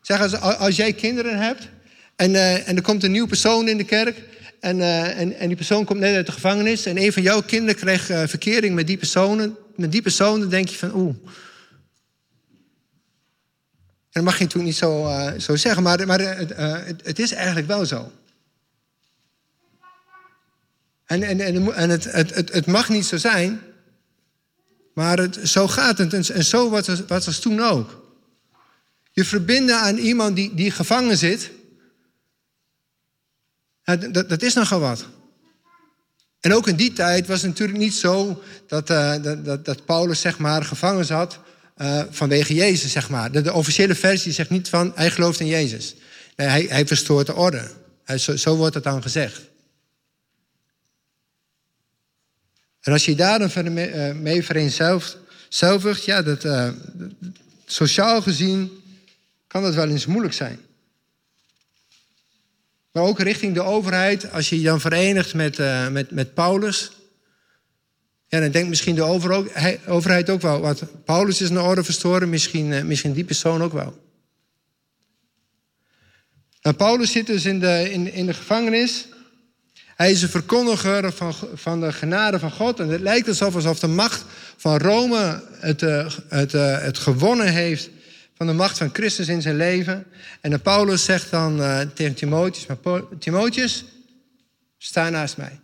Zeg, 0.01 0.21
als, 0.21 0.41
als 0.41 0.77
jij 0.77 0.93
kinderen 0.93 1.39
hebt 1.39 1.69
en, 2.17 2.31
uh, 2.31 2.69
en 2.69 2.77
er 2.77 2.83
komt 2.83 3.05
een 3.05 3.13
nieuwe 3.13 3.29
persoon 3.29 3.69
in 3.69 3.77
de 3.77 3.85
kerk... 3.85 4.23
En, 4.61 4.81
en, 4.81 5.39
en, 5.39 5.47
die 5.47 5.57
persoon 5.57 5.85
komt 5.85 6.01
net 6.01 6.15
uit 6.15 6.27
de 6.27 6.33
gevangenis... 6.33 6.87
en 6.87 7.03
een 7.03 7.13
van 7.13 7.23
jouw 7.23 7.43
kinderen 7.43 7.75
krijgt 7.75 8.11
uh, 8.11 8.23
verkering 8.27 8.75
met 8.75 8.87
die 8.87 8.97
personen... 8.97 9.57
met 9.77 9.93
die 9.93 10.03
persoon, 10.03 10.41
dan 10.41 10.49
denk 10.49 10.69
je 10.69 10.77
van 10.77 10.95
oeh... 10.95 11.15
En 14.15 14.21
dat 14.21 14.25
mag 14.25 14.39
je 14.39 14.45
natuurlijk 14.45 14.73
niet 14.73 14.77
zo, 14.77 15.11
zo 15.39 15.57
zeggen, 15.57 15.83
maar, 15.83 16.07
maar 16.07 16.21
het, 16.21 16.53
het, 17.05 17.19
is 17.19 17.33
eigenlijk 17.33 17.67
wel 17.67 17.87
zo. 17.87 18.13
En, 21.05 21.23
en, 21.23 21.41
en, 21.41 21.75
en 21.75 21.91
het, 21.91 22.05
het, 22.53 22.67
mag 22.67 22.89
niet 22.89 23.07
zo 23.07 23.17
zijn, 23.17 23.61
maar 24.93 25.19
het, 25.19 25.39
zo 25.43 25.69
gaat 25.69 25.99
het. 25.99 26.13
En, 26.13 26.45
zo 26.45 26.71
was 27.07 27.27
het, 27.27 27.41
toen 27.41 27.61
ook. 27.61 28.03
Je 29.11 29.25
verbinden 29.25 29.81
aan 29.81 29.97
iemand 29.97 30.37
die, 30.37 30.55
die 30.55 30.71
gevangen 30.71 31.19
zit, 31.19 31.51
dat, 33.85 34.29
dat 34.29 34.43
is 34.43 34.55
nogal 34.55 34.81
wat. 34.81 35.07
En 36.41 36.55
ook 36.55 36.69
in 36.69 36.77
die 36.77 36.93
tijd 36.93 37.27
was 37.27 37.43
het 37.43 37.51
natuurlijk 37.51 37.79
niet 37.79 37.95
zo 37.95 38.43
dat, 38.67 38.87
dat, 38.87 39.65
dat, 39.65 39.85
Paulus 39.85 40.21
zeg 40.21 40.39
maar, 40.39 40.65
gevangen 40.65 41.05
zat 41.05 41.39
uh, 41.77 42.03
vanwege 42.11 42.55
Jezus. 42.55 42.93
Zeg 42.93 43.09
maar. 43.09 43.33
de, 43.33 43.53
officiële 43.53 43.95
versie 43.95 44.33
zegt 44.33 44.51
niet 44.51 44.69
van 44.69 44.93
hij 44.95 45.11
gelooft 45.11 45.41
in 45.41 45.47
Jezus. 45.47 45.95
Nee, 46.37 46.49
hij, 46.49 46.67
hij 46.69 46.87
verstoort 46.87 47.27
de 47.27 47.35
orde. 47.35 47.71
Hij, 48.05 48.19
zo, 48.19 48.57
wordt 48.57 48.75
het 48.75 48.85
dan 48.85 49.03
gezegd. 49.03 49.41
En 52.81 52.93
als 52.93 53.05
je 53.05 53.15
daar 53.15 53.39
dan 53.39 53.73
mee, 53.73 53.93
uh, 53.93 54.13
mee 54.15 54.45
vereenzelvigt, 54.45 56.05
ja, 56.05 56.23
dat, 56.23 56.73
sociaal 57.67 58.23
gezien 58.23 58.71
kan 59.47 59.63
dat 59.63 59.75
wel 59.75 59.89
eens 59.89 60.07
moeilijk 60.07 60.35
zijn. 60.35 60.61
Maar 62.93 63.03
ook 63.03 63.21
richting 63.21 63.55
de 63.55 63.63
overheid, 63.63 64.31
als 64.31 64.49
je 64.49 64.59
je 64.59 64.65
dan 64.65 64.81
verenigt 64.81 65.35
met, 65.35 65.59
met, 65.91 66.11
met 66.11 66.35
Paulus. 66.35 66.91
Ja, 68.35 68.41
dan 68.41 68.51
denkt 68.51 68.69
misschien 68.69 68.95
de 68.95 69.03
overheid 69.87 70.31
ook 70.31 70.41
wel. 70.41 70.61
Wat 70.61 70.83
Paulus 71.05 71.41
is 71.41 71.51
een 71.51 71.61
orde 71.61 71.85
verstoren, 71.85 72.29
misschien, 72.29 72.67
uh, 72.67 72.83
misschien 72.83 73.13
die 73.13 73.25
persoon 73.25 73.63
ook 73.63 73.73
wel. 73.73 74.03
Nou, 76.63 76.77
Paulus 76.77 77.13
zit 77.13 77.27
dus 77.27 77.45
in 77.45 77.61
de, 77.61 77.91
in, 77.91 78.13
in 78.13 78.27
de 78.27 78.35
gevangenis. 78.35 79.07
Hij 79.97 80.11
is 80.11 80.23
een 80.23 80.29
verkondiger 80.29 81.13
van, 81.13 81.35
van 81.55 81.81
de 81.81 81.93
genade 81.93 82.39
van 82.39 82.51
God. 82.51 82.81
En 82.81 82.89
het 82.89 83.01
lijkt 83.01 83.29
alsof, 83.29 83.55
alsof 83.55 83.79
de 83.79 83.87
macht 83.87 84.25
van 84.57 84.77
Rome 84.77 85.43
het, 85.61 85.83
uh, 85.83 86.11
het, 86.29 86.53
het 86.53 86.99
gewonnen 86.99 87.53
heeft 87.53 87.91
van 88.37 88.47
de 88.47 88.53
macht 88.53 88.79
van 88.79 88.91
Christus 88.93 89.29
in 89.29 89.43
zijn 89.43 89.57
leven. 89.57 90.07
En 90.41 90.61
Paulus 90.61 91.05
zegt 91.05 91.31
dan 91.31 91.63
tegen 91.95 92.15
Timotheus, 92.15 92.67
maar 92.67 93.03
Timotheus, 93.19 93.85
sta 94.79 95.11
naast 95.11 95.37
mij. 95.37 95.63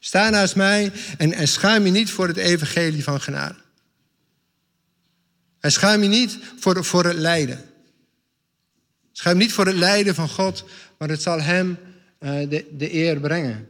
Sta 0.00 0.30
naast 0.30 0.56
mij 0.56 0.92
en, 1.18 1.32
en 1.32 1.48
schaam 1.48 1.84
je 1.84 1.90
niet 1.90 2.10
voor 2.10 2.28
het 2.28 2.36
evangelie 2.36 3.04
van 3.04 3.20
genade. 3.20 3.54
En 5.60 5.72
schaam 5.72 6.02
je 6.02 6.08
niet 6.08 6.38
voor, 6.58 6.84
voor 6.84 7.04
het 7.04 7.16
lijden. 7.16 7.64
Schaam 9.12 9.36
niet 9.36 9.52
voor 9.52 9.66
het 9.66 9.76
lijden 9.76 10.14
van 10.14 10.28
God, 10.28 10.64
maar 10.98 11.08
het 11.08 11.22
zal 11.22 11.40
hem 11.40 11.78
uh, 12.20 12.48
de, 12.48 12.66
de 12.72 12.94
eer 12.94 13.20
brengen. 13.20 13.68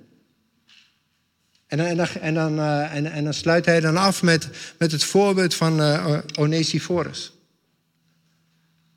En, 1.67 1.81
en, 1.81 2.21
en, 2.21 2.35
dan, 2.35 2.59
uh, 2.59 2.95
en, 2.95 3.13
en 3.13 3.25
dan 3.25 3.35
sluit 3.35 3.67
hij 3.67 3.81
dan 3.81 3.97
af 3.97 4.23
met, 4.23 4.49
met 4.79 4.93
het 4.93 5.05
voorbeeld 5.05 5.55
van 5.55 5.81
uh, 5.81 6.19
Onesiphorus. 6.39 7.33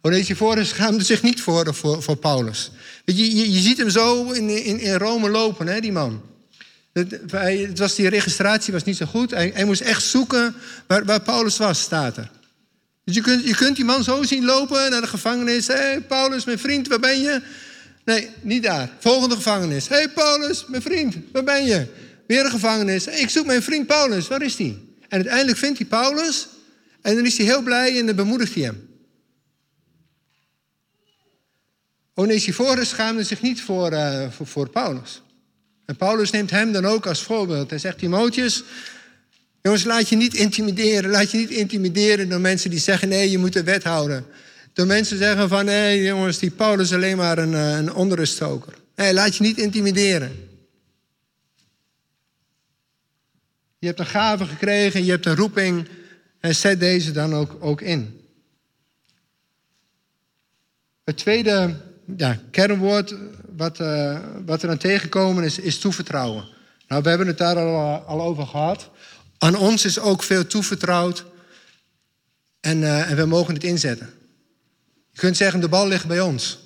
Onesiphorus 0.01 0.69
schaamde 0.69 1.03
zich 1.03 1.21
niet 1.21 1.41
voor, 1.41 1.73
voor, 1.73 2.03
voor 2.03 2.17
Paulus. 2.17 2.71
Je, 3.05 3.35
je, 3.35 3.51
je, 3.51 3.59
ziet 3.59 3.77
hem 3.77 3.89
zo 3.89 4.31
in, 4.31 4.49
in, 4.49 4.79
in 4.79 4.93
Rome 4.93 5.29
lopen, 5.29 5.67
hè, 5.67 5.79
die 5.79 5.91
man. 5.91 6.21
Het, 6.93 7.79
was, 7.79 7.95
die 7.95 8.09
registratie 8.09 8.73
was 8.73 8.83
niet 8.83 8.97
zo 8.97 9.05
goed. 9.05 9.31
Hij, 9.31 9.51
hij 9.53 9.65
moest 9.65 9.81
echt 9.81 10.03
zoeken 10.03 10.55
waar, 10.87 11.05
waar, 11.05 11.21
Paulus 11.21 11.57
was, 11.57 11.81
staat 11.81 12.17
er. 12.17 12.29
Dus 13.03 13.15
je 13.15 13.21
kunt, 13.21 13.43
je 13.43 13.55
kunt 13.55 13.75
die 13.75 13.85
man 13.85 14.03
zo 14.03 14.23
zien 14.23 14.45
lopen 14.45 14.91
naar 14.91 15.01
de 15.01 15.07
gevangenis. 15.07 15.67
Hé, 15.67 15.73
hey, 15.73 16.01
Paulus, 16.01 16.45
mijn 16.45 16.59
vriend, 16.59 16.87
waar 16.87 16.99
ben 16.99 17.21
je? 17.21 17.41
Nee, 18.05 18.29
niet 18.41 18.63
daar. 18.63 18.89
Volgende 18.99 19.35
gevangenis. 19.35 19.87
Hé, 19.87 19.95
hey, 19.95 20.09
Paulus, 20.09 20.65
mijn 20.67 20.81
vriend, 20.81 21.15
waar 21.31 21.43
ben 21.43 21.65
je? 21.65 21.87
Weer 22.27 22.45
een 22.45 22.51
gevangenis. 22.51 23.07
ik 23.07 23.29
zoek 23.29 23.45
mijn 23.45 23.63
vriend 23.63 23.87
Paulus, 23.87 24.27
waar 24.27 24.41
is 24.41 24.55
die? 24.55 24.95
En 25.01 25.17
uiteindelijk 25.19 25.57
vindt 25.57 25.77
hij 25.77 25.87
Paulus. 25.87 26.47
En 27.01 27.15
dan 27.15 27.25
is 27.25 27.37
hij 27.37 27.45
heel 27.45 27.61
blij 27.61 27.99
en 27.99 28.05
dan 28.05 28.15
bemoedigt 28.15 28.53
hij 28.53 28.63
hem. 28.63 28.89
Onesiphorus 32.13 32.89
schaamde 32.89 33.23
zich 33.23 33.41
niet 33.41 33.61
voor, 33.61 33.93
voor, 34.31 34.47
voor, 34.47 34.69
Paulus. 34.69 35.22
Paulus 35.95 36.31
neemt 36.31 36.49
hem 36.49 36.71
dan 36.71 36.85
ook 36.85 37.05
als 37.05 37.21
voorbeeld. 37.21 37.69
Hij 37.69 37.79
zegt, 37.79 37.97
Timotheus, 37.97 38.63
jongens, 39.61 39.83
laat 39.83 40.09
je 40.09 40.15
niet 40.15 40.33
intimideren. 40.33 41.09
Laat 41.09 41.31
je 41.31 41.37
niet 41.37 41.49
intimideren 41.49 42.29
door 42.29 42.41
mensen 42.41 42.69
die 42.69 42.79
zeggen, 42.79 43.09
nee, 43.09 43.31
je 43.31 43.37
moet 43.37 43.53
de 43.53 43.63
wet 43.63 43.83
houden. 43.83 44.25
Door 44.73 44.85
mensen 44.85 45.17
zeggen 45.17 45.49
van, 45.49 45.65
nee, 45.65 46.03
jongens, 46.03 46.39
die 46.39 46.51
Paulus 46.51 46.89
is 46.89 46.95
alleen 46.95 47.17
maar 47.17 47.37
een, 47.37 47.53
eh, 47.53 47.77
een 47.77 47.93
onderruststoker. 47.93 48.73
Nee, 48.95 49.13
laat 49.13 49.35
je 49.35 49.43
niet 49.43 49.57
intimideren. 49.57 50.49
Je 53.79 53.87
hebt 53.87 53.99
een 53.99 54.05
gave 54.05 54.45
gekregen, 54.45 55.05
je 55.05 55.11
hebt 55.11 55.25
een 55.25 55.35
roeping 55.35 55.87
en 56.39 56.55
zet 56.55 56.79
deze 56.79 57.11
dan 57.11 57.33
ook, 57.33 57.57
ook 57.59 57.81
in. 57.81 58.21
Het 61.03 61.17
tweede 61.17 61.75
ja, 62.17 62.39
kernwoord 62.51 63.15
wat, 63.57 63.79
uh, 63.79 64.19
wat 64.45 64.63
er 64.63 64.69
aan 64.69 64.77
tegenkomen 64.77 65.43
is, 65.43 65.59
is 65.59 65.79
toevertrouwen. 65.79 66.47
Nou, 66.87 67.01
we 67.03 67.09
hebben 67.09 67.27
het 67.27 67.37
daar 67.37 67.57
al, 67.57 68.21
over 68.21 68.47
gehad. 68.47 68.89
Aan 69.37 69.55
ons 69.55 69.85
is 69.85 69.99
ook 69.99 70.23
veel 70.23 70.47
toevertrouwd. 70.47 71.25
En, 72.59 72.81
uh, 72.81 73.09
en 73.09 73.15
we 73.15 73.25
mogen 73.25 73.53
het 73.53 73.63
inzetten. 73.63 74.09
Je 75.11 75.19
kunt 75.19 75.37
zeggen, 75.37 75.59
de 75.59 75.69
bal 75.69 75.87
ligt 75.87 76.07
bij 76.07 76.19
ons. 76.21 76.61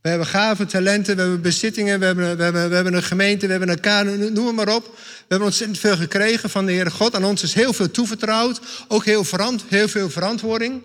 We 0.00 0.08
hebben 0.08 0.30
gaven, 0.30 0.66
talenten, 0.66 1.14
we 1.16 1.20
hebben 1.20 1.40
bezittingen, 1.40 1.98
we 1.98 2.04
hebben, 2.04 2.36
we 2.36 2.42
hebben, 2.42 2.68
we 2.68 2.74
hebben 2.74 2.94
een 2.94 3.02
gemeente, 3.02 3.46
we 3.46 3.52
hebben 3.52 4.32
noem 4.32 4.54
maar 4.54 4.74
op. 4.74 4.84
We 4.84 5.24
hebben 5.28 5.48
ontzettend 5.48 5.78
veel 5.78 5.96
gekregen 5.96 6.50
van 6.50 6.66
de 6.66 6.72
Heere 6.72 6.90
God. 6.90 7.14
Aan 7.14 7.24
ons 7.24 7.42
is 7.42 7.54
heel 7.54 7.72
veel 7.72 7.90
toevertrouwd. 7.90 8.60
Ook 8.88 9.04
heel, 9.04 9.24
verant, 9.24 9.64
heel 9.68 9.88
veel 9.88 10.10
verantwoording. 10.10 10.82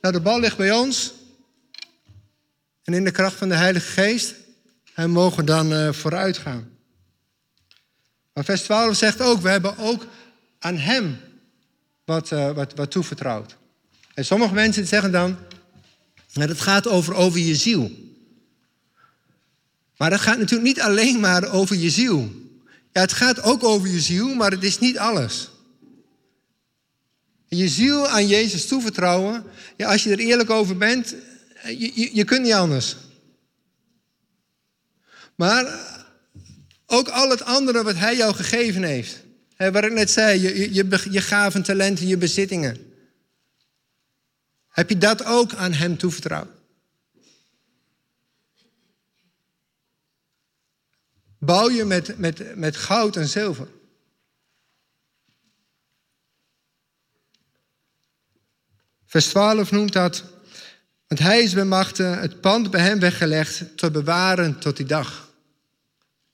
Nou, 0.00 0.14
de 0.14 0.20
bal 0.20 0.40
ligt 0.40 0.56
bij 0.56 0.72
ons. 0.72 1.12
En 2.84 2.94
in 2.94 3.04
de 3.04 3.10
kracht 3.10 3.36
van 3.36 3.48
de 3.48 3.54
Heilige 3.54 3.90
Geest, 3.90 4.34
en 4.94 5.10
mogen 5.10 5.44
dan 5.44 5.72
uh, 5.72 5.92
vooruit 5.92 6.38
gaan. 6.38 6.68
Maar 8.32 8.44
vers 8.44 8.62
12 8.62 8.96
zegt 8.96 9.20
ook, 9.20 9.40
we 9.40 9.48
hebben 9.48 9.78
ook 9.78 10.06
aan 10.58 10.76
Hem 10.76 11.20
wat, 12.04 12.30
uh, 12.30 12.50
wat, 12.50 12.74
wat 12.74 12.90
toevertrouwd. 12.90 13.56
En 14.14 14.24
sommige 14.24 14.54
mensen 14.54 14.86
zeggen 14.86 15.12
dan, 15.12 15.36
nou, 16.32 16.48
dat 16.48 16.60
gaat 16.60 16.88
over, 16.88 17.14
over 17.14 17.40
je 17.40 17.54
ziel. 17.54 17.90
Maar 19.96 20.10
het 20.10 20.20
gaat 20.20 20.38
natuurlijk 20.38 20.68
niet 20.68 20.80
alleen 20.80 21.20
maar 21.20 21.52
over 21.52 21.76
je 21.76 21.90
ziel. 21.90 22.32
Ja, 22.92 23.00
het 23.00 23.12
gaat 23.12 23.42
ook 23.42 23.64
over 23.64 23.88
je 23.88 24.00
ziel, 24.00 24.34
maar 24.34 24.50
het 24.50 24.64
is 24.64 24.78
niet 24.78 24.98
alles. 24.98 25.50
Je 27.48 27.68
ziel 27.68 28.08
aan 28.08 28.26
Jezus 28.26 28.66
toevertrouwen, 28.66 29.44
ja, 29.76 29.90
als 29.90 30.02
je 30.02 30.10
er 30.10 30.18
eerlijk 30.18 30.50
over 30.50 30.76
bent, 30.76 31.14
je, 31.62 32.00
je, 32.00 32.10
je 32.14 32.24
kunt 32.24 32.42
niet 32.42 32.52
anders. 32.52 32.96
Maar 35.34 35.88
ook 36.86 37.08
al 37.08 37.30
het 37.30 37.42
andere 37.42 37.82
wat 37.82 37.96
Hij 37.96 38.16
jou 38.16 38.34
gegeven 38.34 38.82
heeft. 38.82 39.22
Hè, 39.54 39.72
waar 39.72 39.84
ik 39.84 39.92
net 39.92 40.10
zei, 40.10 40.40
je, 40.40 40.74
je, 40.74 41.10
je 41.10 41.20
gaven, 41.20 41.62
talenten, 41.62 42.06
je 42.06 42.16
bezittingen. 42.16 42.94
Heb 44.68 44.88
je 44.88 44.98
dat 44.98 45.24
ook 45.24 45.54
aan 45.54 45.72
Hem 45.72 45.96
toevertrouwd? 45.96 46.48
Bouw 51.38 51.70
je 51.70 51.84
met, 51.84 52.18
met, 52.18 52.56
met 52.56 52.76
goud 52.76 53.16
en 53.16 53.28
zilver. 53.28 53.68
Vers 59.04 59.26
12 59.26 59.70
noemt 59.70 59.92
dat, 59.92 60.24
want 61.10 61.22
hij 61.22 61.42
is 61.42 61.54
bij 61.54 61.64
machten 61.64 62.18
het 62.18 62.40
pand 62.40 62.70
bij 62.70 62.80
hem 62.80 63.00
weggelegd 63.00 63.64
te 63.76 63.90
bewaren 63.90 64.58
tot 64.58 64.76
die 64.76 64.86
dag. 64.86 65.28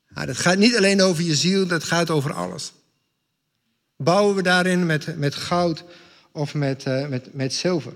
Nou, 0.08 0.26
dat 0.26 0.36
gaat 0.36 0.58
niet 0.58 0.76
alleen 0.76 1.02
over 1.02 1.24
je 1.24 1.34
ziel, 1.34 1.66
dat 1.66 1.84
gaat 1.84 2.10
over 2.10 2.32
alles. 2.32 2.72
Bouwen 3.96 4.36
we 4.36 4.42
daarin 4.42 4.86
met, 4.86 5.18
met 5.18 5.34
goud 5.34 5.84
of 6.32 6.54
met, 6.54 6.84
uh, 6.86 7.06
met, 7.06 7.34
met 7.34 7.54
zilver? 7.54 7.92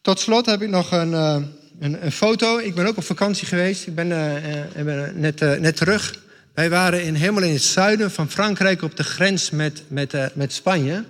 Tot 0.00 0.20
slot 0.20 0.46
heb 0.46 0.62
ik 0.62 0.68
nog 0.68 0.92
een, 0.92 1.10
uh, 1.10 1.42
een, 1.78 2.04
een, 2.04 2.12
foto. 2.12 2.58
Ik 2.58 2.74
ben 2.74 2.86
ook 2.86 2.96
op 2.96 3.04
vakantie 3.04 3.46
geweest. 3.46 3.86
Ik 3.86 3.94
ben, 3.94 4.08
uh, 4.08 4.84
ben 4.84 5.20
net, 5.20 5.40
net 5.40 5.76
terug. 5.76 6.18
Wij 6.54 6.70
waren 6.70 7.04
in, 7.04 7.14
helemaal 7.14 7.42
in 7.42 7.52
het 7.52 7.62
zuiden 7.62 8.10
van 8.10 8.30
Frankrijk 8.30 8.82
op 8.82 8.96
de 8.96 9.04
grens 9.04 9.50
met, 9.50 9.82
met, 9.88 10.34
met 10.34 10.52
Spanje. 10.52 11.04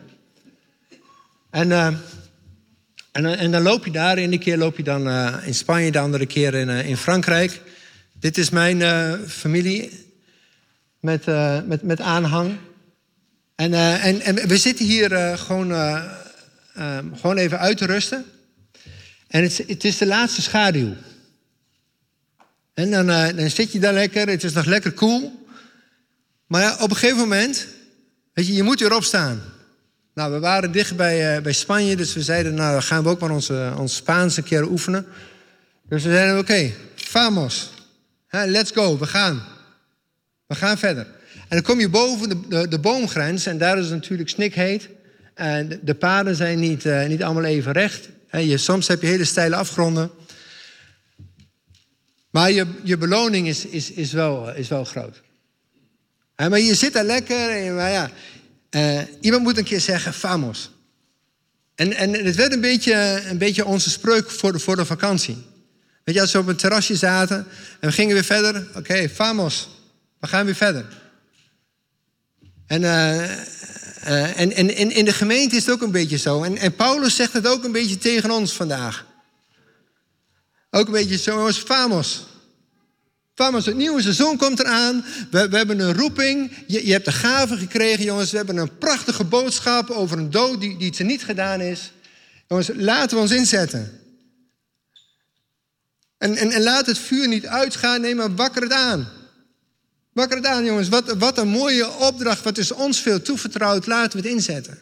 En, 1.50 1.70
en, 3.12 3.38
en, 3.38 3.50
dan 3.50 3.62
loop 3.62 3.84
je 3.84 3.90
daar. 3.90 4.14
De 4.14 4.20
ene 4.20 4.38
keer 4.38 4.56
loop 4.56 4.76
je 4.76 4.82
dan 4.82 5.10
in 5.44 5.54
Spanje, 5.54 5.90
de 5.90 5.98
andere 5.98 6.26
keer 6.26 6.54
in, 6.54 6.68
in 6.68 6.96
Frankrijk. 6.96 7.60
Dit 8.12 8.38
is 8.38 8.50
mijn 8.50 8.80
familie 9.28 10.06
met, 11.00 11.26
met, 11.66 11.82
met 11.82 12.00
aanhang. 12.00 12.56
En, 13.54 13.74
en, 14.00 14.20
en 14.20 14.48
we 14.48 14.56
zitten 14.56 14.86
hier 14.86 15.38
gewoon, 15.38 15.72
gewoon 17.14 17.36
even 17.36 17.58
uit 17.58 17.76
te 17.76 17.86
rusten. 17.86 18.24
En 19.28 19.42
het, 19.42 19.64
het 19.66 19.84
is 19.84 19.98
de 19.98 20.06
laatste 20.06 20.42
schaduw. 20.42 20.94
En 22.74 22.90
dan, 22.90 23.06
dan 23.36 23.50
zit 23.50 23.72
je 23.72 23.78
daar 23.78 23.92
lekker, 23.92 24.28
het 24.28 24.44
is 24.44 24.52
nog 24.52 24.64
lekker 24.64 24.92
koel. 24.92 25.46
Maar 26.46 26.62
ja, 26.62 26.76
op 26.80 26.90
een 26.90 26.96
gegeven 26.96 27.18
moment, 27.18 27.66
weet 28.32 28.46
je, 28.46 28.52
je 28.52 28.62
moet 28.62 28.80
weer 28.80 28.94
opstaan. 28.94 29.42
Nou, 30.14 30.32
we 30.32 30.38
waren 30.38 30.72
dicht 30.72 30.96
bij, 30.96 31.36
uh, 31.36 31.42
bij 31.42 31.52
Spanje, 31.52 31.96
dus 31.96 32.14
we 32.14 32.22
zeiden, 32.22 32.54
nou, 32.54 32.72
dan 32.72 32.82
gaan 32.82 33.02
we 33.02 33.08
ook 33.08 33.20
maar 33.20 33.30
onze, 33.30 33.72
onze 33.78 33.94
Spaanse 33.94 34.42
keer 34.42 34.68
oefenen. 34.68 35.06
Dus 35.88 36.02
we 36.02 36.10
zeiden, 36.10 36.38
oké, 36.38 36.72
vamos. 36.94 37.70
let's 38.30 38.70
go, 38.70 38.98
we 38.98 39.06
gaan. 39.06 39.42
We 40.46 40.54
gaan 40.54 40.78
verder. 40.78 41.06
En 41.34 41.58
dan 41.58 41.62
kom 41.62 41.80
je 41.80 41.88
boven 41.88 42.48
de, 42.48 42.68
de, 42.68 42.78
boomgrens 42.78 43.46
en 43.46 43.58
daar 43.58 43.78
is 43.78 43.84
het 43.84 43.94
natuurlijk 43.94 44.28
snikheet. 44.28 44.88
En 45.34 45.68
de, 45.68 45.78
de 45.82 45.94
paden 45.94 46.36
zijn 46.36 46.58
niet, 46.58 46.84
uh, 46.84 47.06
niet 47.06 47.22
allemaal 47.22 47.44
even 47.44 47.72
recht. 47.72 48.08
Je, 48.30 48.56
soms 48.56 48.88
heb 48.88 49.00
je 49.00 49.06
hele 49.06 49.24
steile 49.24 49.56
afgronden. 49.56 50.10
Maar 52.30 52.50
je, 52.50 52.66
je 52.82 52.96
beloning 52.96 53.48
is, 53.48 53.66
is, 53.66 53.90
is, 53.90 54.12
wel, 54.12 54.54
is 54.54 54.68
wel 54.68 54.84
groot. 54.84 55.22
Maar 56.36 56.60
je 56.60 56.74
zit 56.74 56.92
daar 56.92 57.04
lekker. 57.04 57.72
Maar 57.72 57.90
ja, 57.90 58.10
uh, 58.76 59.00
iemand 59.20 59.42
moet 59.42 59.58
een 59.58 59.64
keer 59.64 59.80
zeggen, 59.80 60.14
famos. 60.14 60.70
En, 61.74 61.92
en 61.92 62.24
het 62.24 62.36
werd 62.36 62.52
een 62.52 62.60
beetje, 62.60 63.22
een 63.28 63.38
beetje 63.38 63.64
onze 63.64 63.90
spreuk 63.90 64.30
voor 64.30 64.52
de, 64.52 64.58
voor 64.58 64.76
de 64.76 64.84
vakantie. 64.84 65.36
Weet 66.04 66.14
je, 66.14 66.20
als 66.20 66.32
we 66.32 66.38
op 66.38 66.46
een 66.46 66.56
terrasje 66.56 66.96
zaten 66.96 67.36
en 67.80 67.88
we 67.88 67.92
gingen 67.92 68.14
weer 68.14 68.24
verder. 68.24 68.68
Oké, 68.74 69.08
famos. 69.08 69.68
We 70.20 70.26
gaan 70.26 70.44
weer 70.44 70.54
verder. 70.54 70.86
En, 72.66 72.82
uh, 72.82 73.22
uh, 74.06 74.40
en, 74.40 74.52
en, 74.52 74.74
en, 74.74 74.90
in 74.90 75.04
de 75.04 75.12
gemeente 75.12 75.56
is 75.56 75.66
het 75.66 75.74
ook 75.74 75.82
een 75.82 75.90
beetje 75.90 76.16
zo. 76.16 76.42
En, 76.42 76.56
en 76.56 76.74
Paulus 76.74 77.16
zegt 77.16 77.32
het 77.32 77.46
ook 77.46 77.64
een 77.64 77.72
beetje 77.72 77.98
tegen 77.98 78.30
ons 78.30 78.52
vandaag. 78.52 79.06
Ook 80.70 80.86
een 80.86 80.92
beetje 80.92 81.18
zoals 81.18 81.58
Famos. 81.58 82.26
Famos, 83.34 83.66
het 83.66 83.76
nieuwe 83.76 84.02
seizoen 84.02 84.36
komt 84.36 84.60
eraan. 84.60 85.04
We, 85.30 85.48
we 85.48 85.56
hebben 85.56 85.78
een 85.78 85.94
roeping. 85.94 86.52
Je, 86.66 86.86
je 86.86 86.92
hebt 86.92 87.04
de 87.04 87.12
gave 87.12 87.56
gekregen, 87.56 88.04
jongens. 88.04 88.30
We 88.30 88.36
hebben 88.36 88.56
een 88.56 88.78
prachtige 88.78 89.24
boodschap 89.24 89.90
over 89.90 90.18
een 90.18 90.30
dood 90.30 90.60
die, 90.60 90.78
die 90.78 90.94
er 90.98 91.04
niet 91.04 91.24
gedaan 91.24 91.60
is. 91.60 91.92
Jongens, 92.48 92.70
laten 92.74 93.16
we 93.16 93.22
ons 93.22 93.32
inzetten. 93.32 94.00
En, 96.18 96.36
en, 96.36 96.50
en 96.50 96.62
laat 96.62 96.86
het 96.86 96.98
vuur 96.98 97.28
niet 97.28 97.46
uitgaan. 97.46 98.00
Nee, 98.00 98.14
maar 98.14 98.34
wakker 98.34 98.62
het 98.62 98.72
aan. 98.72 99.08
Wakker 100.12 100.36
het 100.36 100.46
aan, 100.46 100.64
jongens. 100.64 100.88
Wat, 100.88 101.12
wat 101.12 101.38
een 101.38 101.48
mooie 101.48 101.90
opdracht. 101.90 102.42
Wat 102.42 102.58
is 102.58 102.72
ons 102.72 103.00
veel 103.00 103.22
toevertrouwd. 103.22 103.86
Laten 103.86 104.20
we 104.20 104.26
het 104.26 104.36
inzetten. 104.36 104.81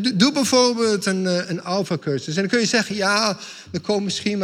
Doe 0.00 0.32
bijvoorbeeld 0.32 1.06
een, 1.06 1.26
eh, 1.26 1.48
een 1.48 1.62
alfa-cursus. 1.62 2.34
En 2.34 2.40
dan 2.40 2.50
kun 2.50 2.60
je 2.60 2.66
zeggen, 2.66 2.96
ja, 2.96 3.38
er 3.72 3.80
komen 3.80 4.04
misschien 4.04 4.38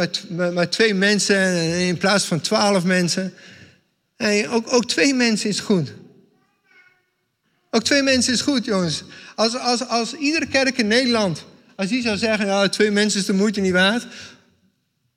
maar, 0.53 0.69
twee 0.69 0.93
mensen 0.93 1.53
in 1.79 1.97
plaats 1.97 2.25
van 2.25 2.41
twaalf 2.41 2.83
mensen. 2.83 3.33
Ook, 4.49 4.73
ook 4.73 4.85
twee 4.85 5.13
mensen 5.13 5.49
is 5.49 5.59
goed. 5.59 5.93
Ook 7.71 7.83
twee 7.83 8.01
mensen 8.01 8.33
is 8.33 8.41
goed, 8.41 8.65
jongens. 8.65 9.03
Als, 9.35 9.57
als, 9.57 9.87
als 9.87 10.13
iedere 10.13 10.47
kerk 10.47 10.77
in 10.77 10.87
Nederland, 10.87 11.45
als 11.75 11.87
die 11.87 12.01
zou 12.01 12.17
zeggen, 12.17 12.45
ja, 12.45 12.69
twee 12.69 12.91
mensen 12.91 13.19
is 13.19 13.25
de 13.25 13.33
moeite 13.33 13.59
niet 13.59 13.71
waard. 13.71 14.05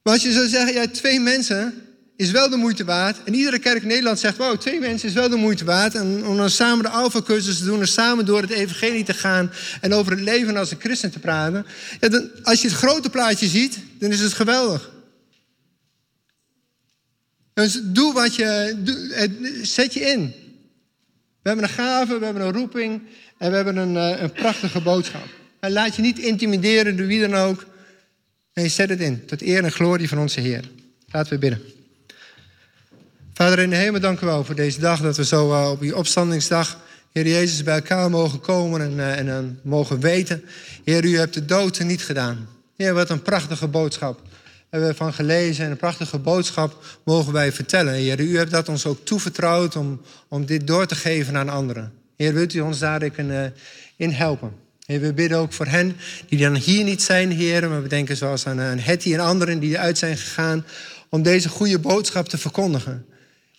Maar 0.02 0.12
als 0.12 0.22
je 0.22 0.32
zou 0.32 0.48
zeggen, 0.48 0.74
ja, 0.74 0.86
twee 0.86 1.20
mensen 1.20 1.82
is 2.22 2.30
wel 2.30 2.48
de 2.48 2.56
moeite 2.56 2.84
waard. 2.84 3.16
En 3.24 3.34
iedere 3.34 3.58
kerk 3.58 3.82
in 3.82 3.88
Nederland 3.88 4.18
zegt, 4.18 4.36
wow, 4.36 4.58
twee 4.58 4.80
mensen 4.80 5.08
is 5.08 5.14
wel 5.14 5.28
de 5.28 5.36
moeite 5.36 5.64
waard. 5.64 5.94
En 5.94 6.26
om 6.26 6.36
dan 6.36 6.50
samen 6.50 6.84
de 6.84 6.90
alfa-cursus 6.90 7.58
te 7.58 7.64
doen 7.64 7.80
en 7.80 7.88
samen 7.88 8.24
door 8.24 8.40
het 8.40 8.50
evangelie 8.50 9.04
te 9.04 9.14
gaan. 9.14 9.52
En 9.80 9.94
over 9.94 10.12
het 10.12 10.20
leven 10.20 10.56
als 10.56 10.70
een 10.70 10.80
christen 10.80 11.10
te 11.10 11.18
praten. 11.18 11.66
Ja, 12.00 12.08
dan, 12.08 12.30
als 12.42 12.62
je 12.62 12.68
het 12.68 12.76
grote 12.76 13.10
plaatje 13.10 13.46
ziet, 13.46 13.78
dan 13.98 14.10
is 14.10 14.20
het 14.20 14.32
geweldig. 14.32 14.90
Dus 17.54 17.80
doe 17.82 18.12
wat 18.12 18.34
je, 18.34 18.76
zet 19.62 19.94
je 19.94 20.00
in. 20.00 20.20
We 21.42 21.48
hebben 21.48 21.64
een 21.64 21.74
gave, 21.74 22.18
we 22.18 22.24
hebben 22.24 22.42
een 22.42 22.52
roeping 22.52 23.02
en 23.38 23.50
we 23.50 23.56
hebben 23.56 23.76
een, 23.76 23.96
eh, 23.96 24.22
een 24.22 24.32
prachtige 24.32 24.80
boodschap. 24.80 25.26
En 25.60 25.72
laat 25.72 25.96
je 25.96 26.02
niet 26.02 26.18
intimideren 26.18 26.96
door 26.96 27.06
wie 27.06 27.28
dan 27.28 27.34
ook. 27.34 27.66
Nee, 28.54 28.68
zet 28.68 28.88
het 28.88 29.00
in. 29.00 29.26
Tot 29.26 29.42
eer 29.42 29.64
en 29.64 29.72
glorie 29.72 30.08
van 30.08 30.18
onze 30.18 30.40
Heer. 30.40 30.70
Laten 31.10 31.32
we 31.32 31.38
bidden. 31.38 31.81
Vader 33.34 33.58
in 33.58 33.70
de 33.70 33.76
hemel, 33.76 34.00
dank 34.00 34.20
u 34.20 34.26
wel 34.26 34.44
voor 34.44 34.54
deze 34.54 34.80
dag. 34.80 35.00
Dat 35.00 35.16
we 35.16 35.24
zo 35.24 35.52
uh, 35.52 35.70
op 35.70 35.80
die 35.80 35.96
opstandingsdag, 35.96 36.78
Heer 37.12 37.26
Jezus, 37.26 37.62
bij 37.62 37.74
elkaar 37.74 38.10
mogen 38.10 38.40
komen 38.40 38.80
en, 38.80 38.92
uh, 38.92 39.18
en 39.18 39.26
uh, 39.26 39.38
mogen 39.62 40.00
weten. 40.00 40.44
Heer, 40.84 41.04
u 41.04 41.18
hebt 41.18 41.34
de 41.34 41.44
dood 41.44 41.80
niet 41.80 42.04
gedaan. 42.04 42.48
Heer, 42.76 42.94
wat 42.94 43.10
een 43.10 43.22
prachtige 43.22 43.68
boodschap 43.68 44.20
hebben 44.70 44.88
we 44.88 44.94
van 44.94 45.12
gelezen. 45.12 45.64
En 45.64 45.70
een 45.70 45.76
prachtige 45.76 46.18
boodschap 46.18 46.84
mogen 47.04 47.32
wij 47.32 47.52
vertellen. 47.52 47.94
Heer, 47.94 48.20
u 48.20 48.36
hebt 48.36 48.50
dat 48.50 48.68
ons 48.68 48.86
ook 48.86 49.04
toevertrouwd 49.04 49.76
om, 49.76 50.00
om 50.28 50.46
dit 50.46 50.66
door 50.66 50.86
te 50.86 50.94
geven 50.94 51.36
aan 51.36 51.48
anderen. 51.48 51.92
Heer, 52.16 52.34
wilt 52.34 52.54
u 52.54 52.60
ons 52.60 52.78
daar 52.78 53.02
in 53.96 54.10
helpen? 54.10 54.52
Heer, 54.86 55.00
we 55.00 55.12
bidden 55.12 55.38
ook 55.38 55.52
voor 55.52 55.66
hen 55.66 55.96
die 56.28 56.38
dan 56.38 56.54
hier 56.54 56.84
niet 56.84 57.02
zijn, 57.02 57.30
Heer. 57.30 57.68
Maar 57.68 57.82
we 57.82 57.88
denken 57.88 58.16
zoals 58.16 58.46
aan, 58.46 58.60
aan 58.60 58.78
Hetty 58.78 59.12
en 59.12 59.20
anderen 59.20 59.58
die 59.58 59.70
eruit 59.70 59.98
zijn 59.98 60.16
gegaan 60.16 60.64
om 61.08 61.22
deze 61.22 61.48
goede 61.48 61.78
boodschap 61.78 62.28
te 62.28 62.38
verkondigen. 62.38 63.06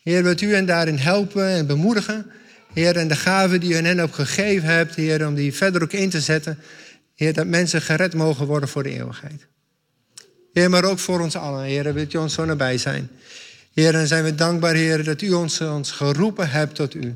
Heer, 0.03 0.23
wilt 0.23 0.41
u 0.41 0.53
hen 0.53 0.65
daarin 0.65 0.97
helpen 0.97 1.47
en 1.47 1.67
bemoedigen. 1.67 2.25
Heer, 2.73 2.97
en 2.97 3.07
de 3.07 3.15
gaven 3.15 3.59
die 3.59 3.71
u 3.71 3.75
hen 3.75 3.99
ook 3.99 4.13
gegeven 4.13 4.69
hebt, 4.69 4.95
Heer, 4.95 5.27
om 5.27 5.35
die 5.35 5.53
verder 5.53 5.83
ook 5.83 5.93
in 5.93 6.09
te 6.09 6.21
zetten. 6.21 6.59
Heer, 7.15 7.33
dat 7.33 7.47
mensen 7.47 7.81
gered 7.81 8.13
mogen 8.13 8.45
worden 8.45 8.69
voor 8.69 8.83
de 8.83 8.89
eeuwigheid. 8.89 9.47
Heer, 10.53 10.69
maar 10.69 10.83
ook 10.83 10.99
voor 10.99 11.19
ons 11.21 11.35
allen, 11.35 11.63
Heer, 11.63 11.93
wilt 11.93 12.13
u 12.13 12.17
ons 12.17 12.33
zo 12.33 12.45
nabij 12.45 12.77
zijn. 12.77 13.09
Heer, 13.73 13.95
en 13.95 14.07
zijn 14.07 14.23
we 14.23 14.35
dankbaar, 14.35 14.73
Heer, 14.73 15.03
dat 15.03 15.21
u 15.21 15.31
ons, 15.31 15.61
ons 15.61 15.91
geroepen 15.91 16.49
hebt 16.49 16.75
tot 16.75 16.93
u. 16.93 17.15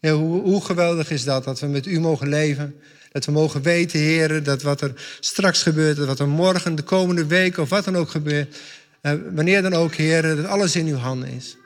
Heer, 0.00 0.12
hoe, 0.12 0.42
hoe 0.42 0.64
geweldig 0.64 1.10
is 1.10 1.24
dat, 1.24 1.44
dat 1.44 1.60
we 1.60 1.66
met 1.66 1.86
u 1.86 2.00
mogen 2.00 2.28
leven. 2.28 2.74
Dat 3.12 3.24
we 3.24 3.32
mogen 3.32 3.62
weten, 3.62 3.98
Heer, 3.98 4.42
dat 4.42 4.62
wat 4.62 4.80
er 4.80 4.92
straks 5.20 5.62
gebeurt, 5.62 5.96
dat 5.96 6.06
wat 6.06 6.20
er 6.20 6.28
morgen, 6.28 6.74
de 6.74 6.82
komende 6.82 7.26
week 7.26 7.58
of 7.58 7.68
wat 7.68 7.84
dan 7.84 7.96
ook 7.96 8.10
gebeurt, 8.10 8.56
eh, 9.00 9.12
wanneer 9.34 9.62
dan 9.62 9.74
ook, 9.74 9.94
Heer, 9.94 10.22
dat 10.22 10.46
alles 10.46 10.76
in 10.76 10.86
uw 10.86 10.96
handen 10.96 11.28
is. 11.28 11.56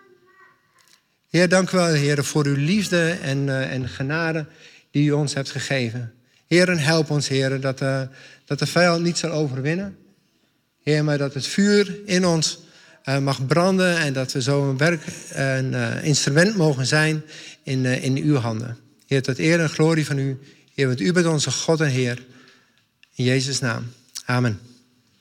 Heer, 1.28 1.48
dank 1.48 1.70
u 1.70 1.76
wel, 1.76 1.86
Heer, 1.86 2.24
voor 2.24 2.46
uw 2.46 2.56
liefde 2.56 3.10
en, 3.22 3.38
uh, 3.38 3.72
en 3.72 3.88
genade 3.88 4.46
die 4.90 5.08
u 5.08 5.12
ons 5.12 5.34
hebt 5.34 5.50
gegeven. 5.50 6.12
Heer, 6.46 6.80
help 6.84 7.10
ons, 7.10 7.28
Heer, 7.28 7.60
dat, 7.60 7.80
uh, 7.82 8.02
dat 8.44 8.58
de 8.58 8.66
vijand 8.66 9.02
niet 9.02 9.18
zal 9.18 9.30
overwinnen. 9.30 9.96
Heer, 10.82 11.04
maar 11.04 11.18
dat 11.18 11.34
het 11.34 11.46
vuur 11.46 11.98
in 12.04 12.26
ons 12.26 12.58
uh, 13.04 13.18
mag 13.18 13.46
branden 13.46 13.98
en 13.98 14.12
dat 14.12 14.32
we 14.32 14.42
zo 14.42 14.70
een 14.70 14.76
werk, 14.76 15.02
een 15.32 16.02
instrument 16.02 16.56
mogen 16.56 16.86
zijn 16.86 17.22
in, 17.62 17.84
in 17.84 18.16
uw 18.16 18.36
handen. 18.36 18.76
Heer, 19.06 19.22
tot 19.22 19.38
eer 19.38 19.60
en 19.60 19.68
glorie 19.68 20.06
van 20.06 20.18
u. 20.18 20.38
Heer, 20.74 20.86
want 20.86 21.00
u 21.00 21.12
bent 21.12 21.26
onze 21.26 21.50
God 21.50 21.80
en 21.80 21.88
Heer. 21.88 22.24
In 23.14 23.24
Jezus' 23.24 23.60
naam. 23.60 23.92
Amen. 24.24 24.67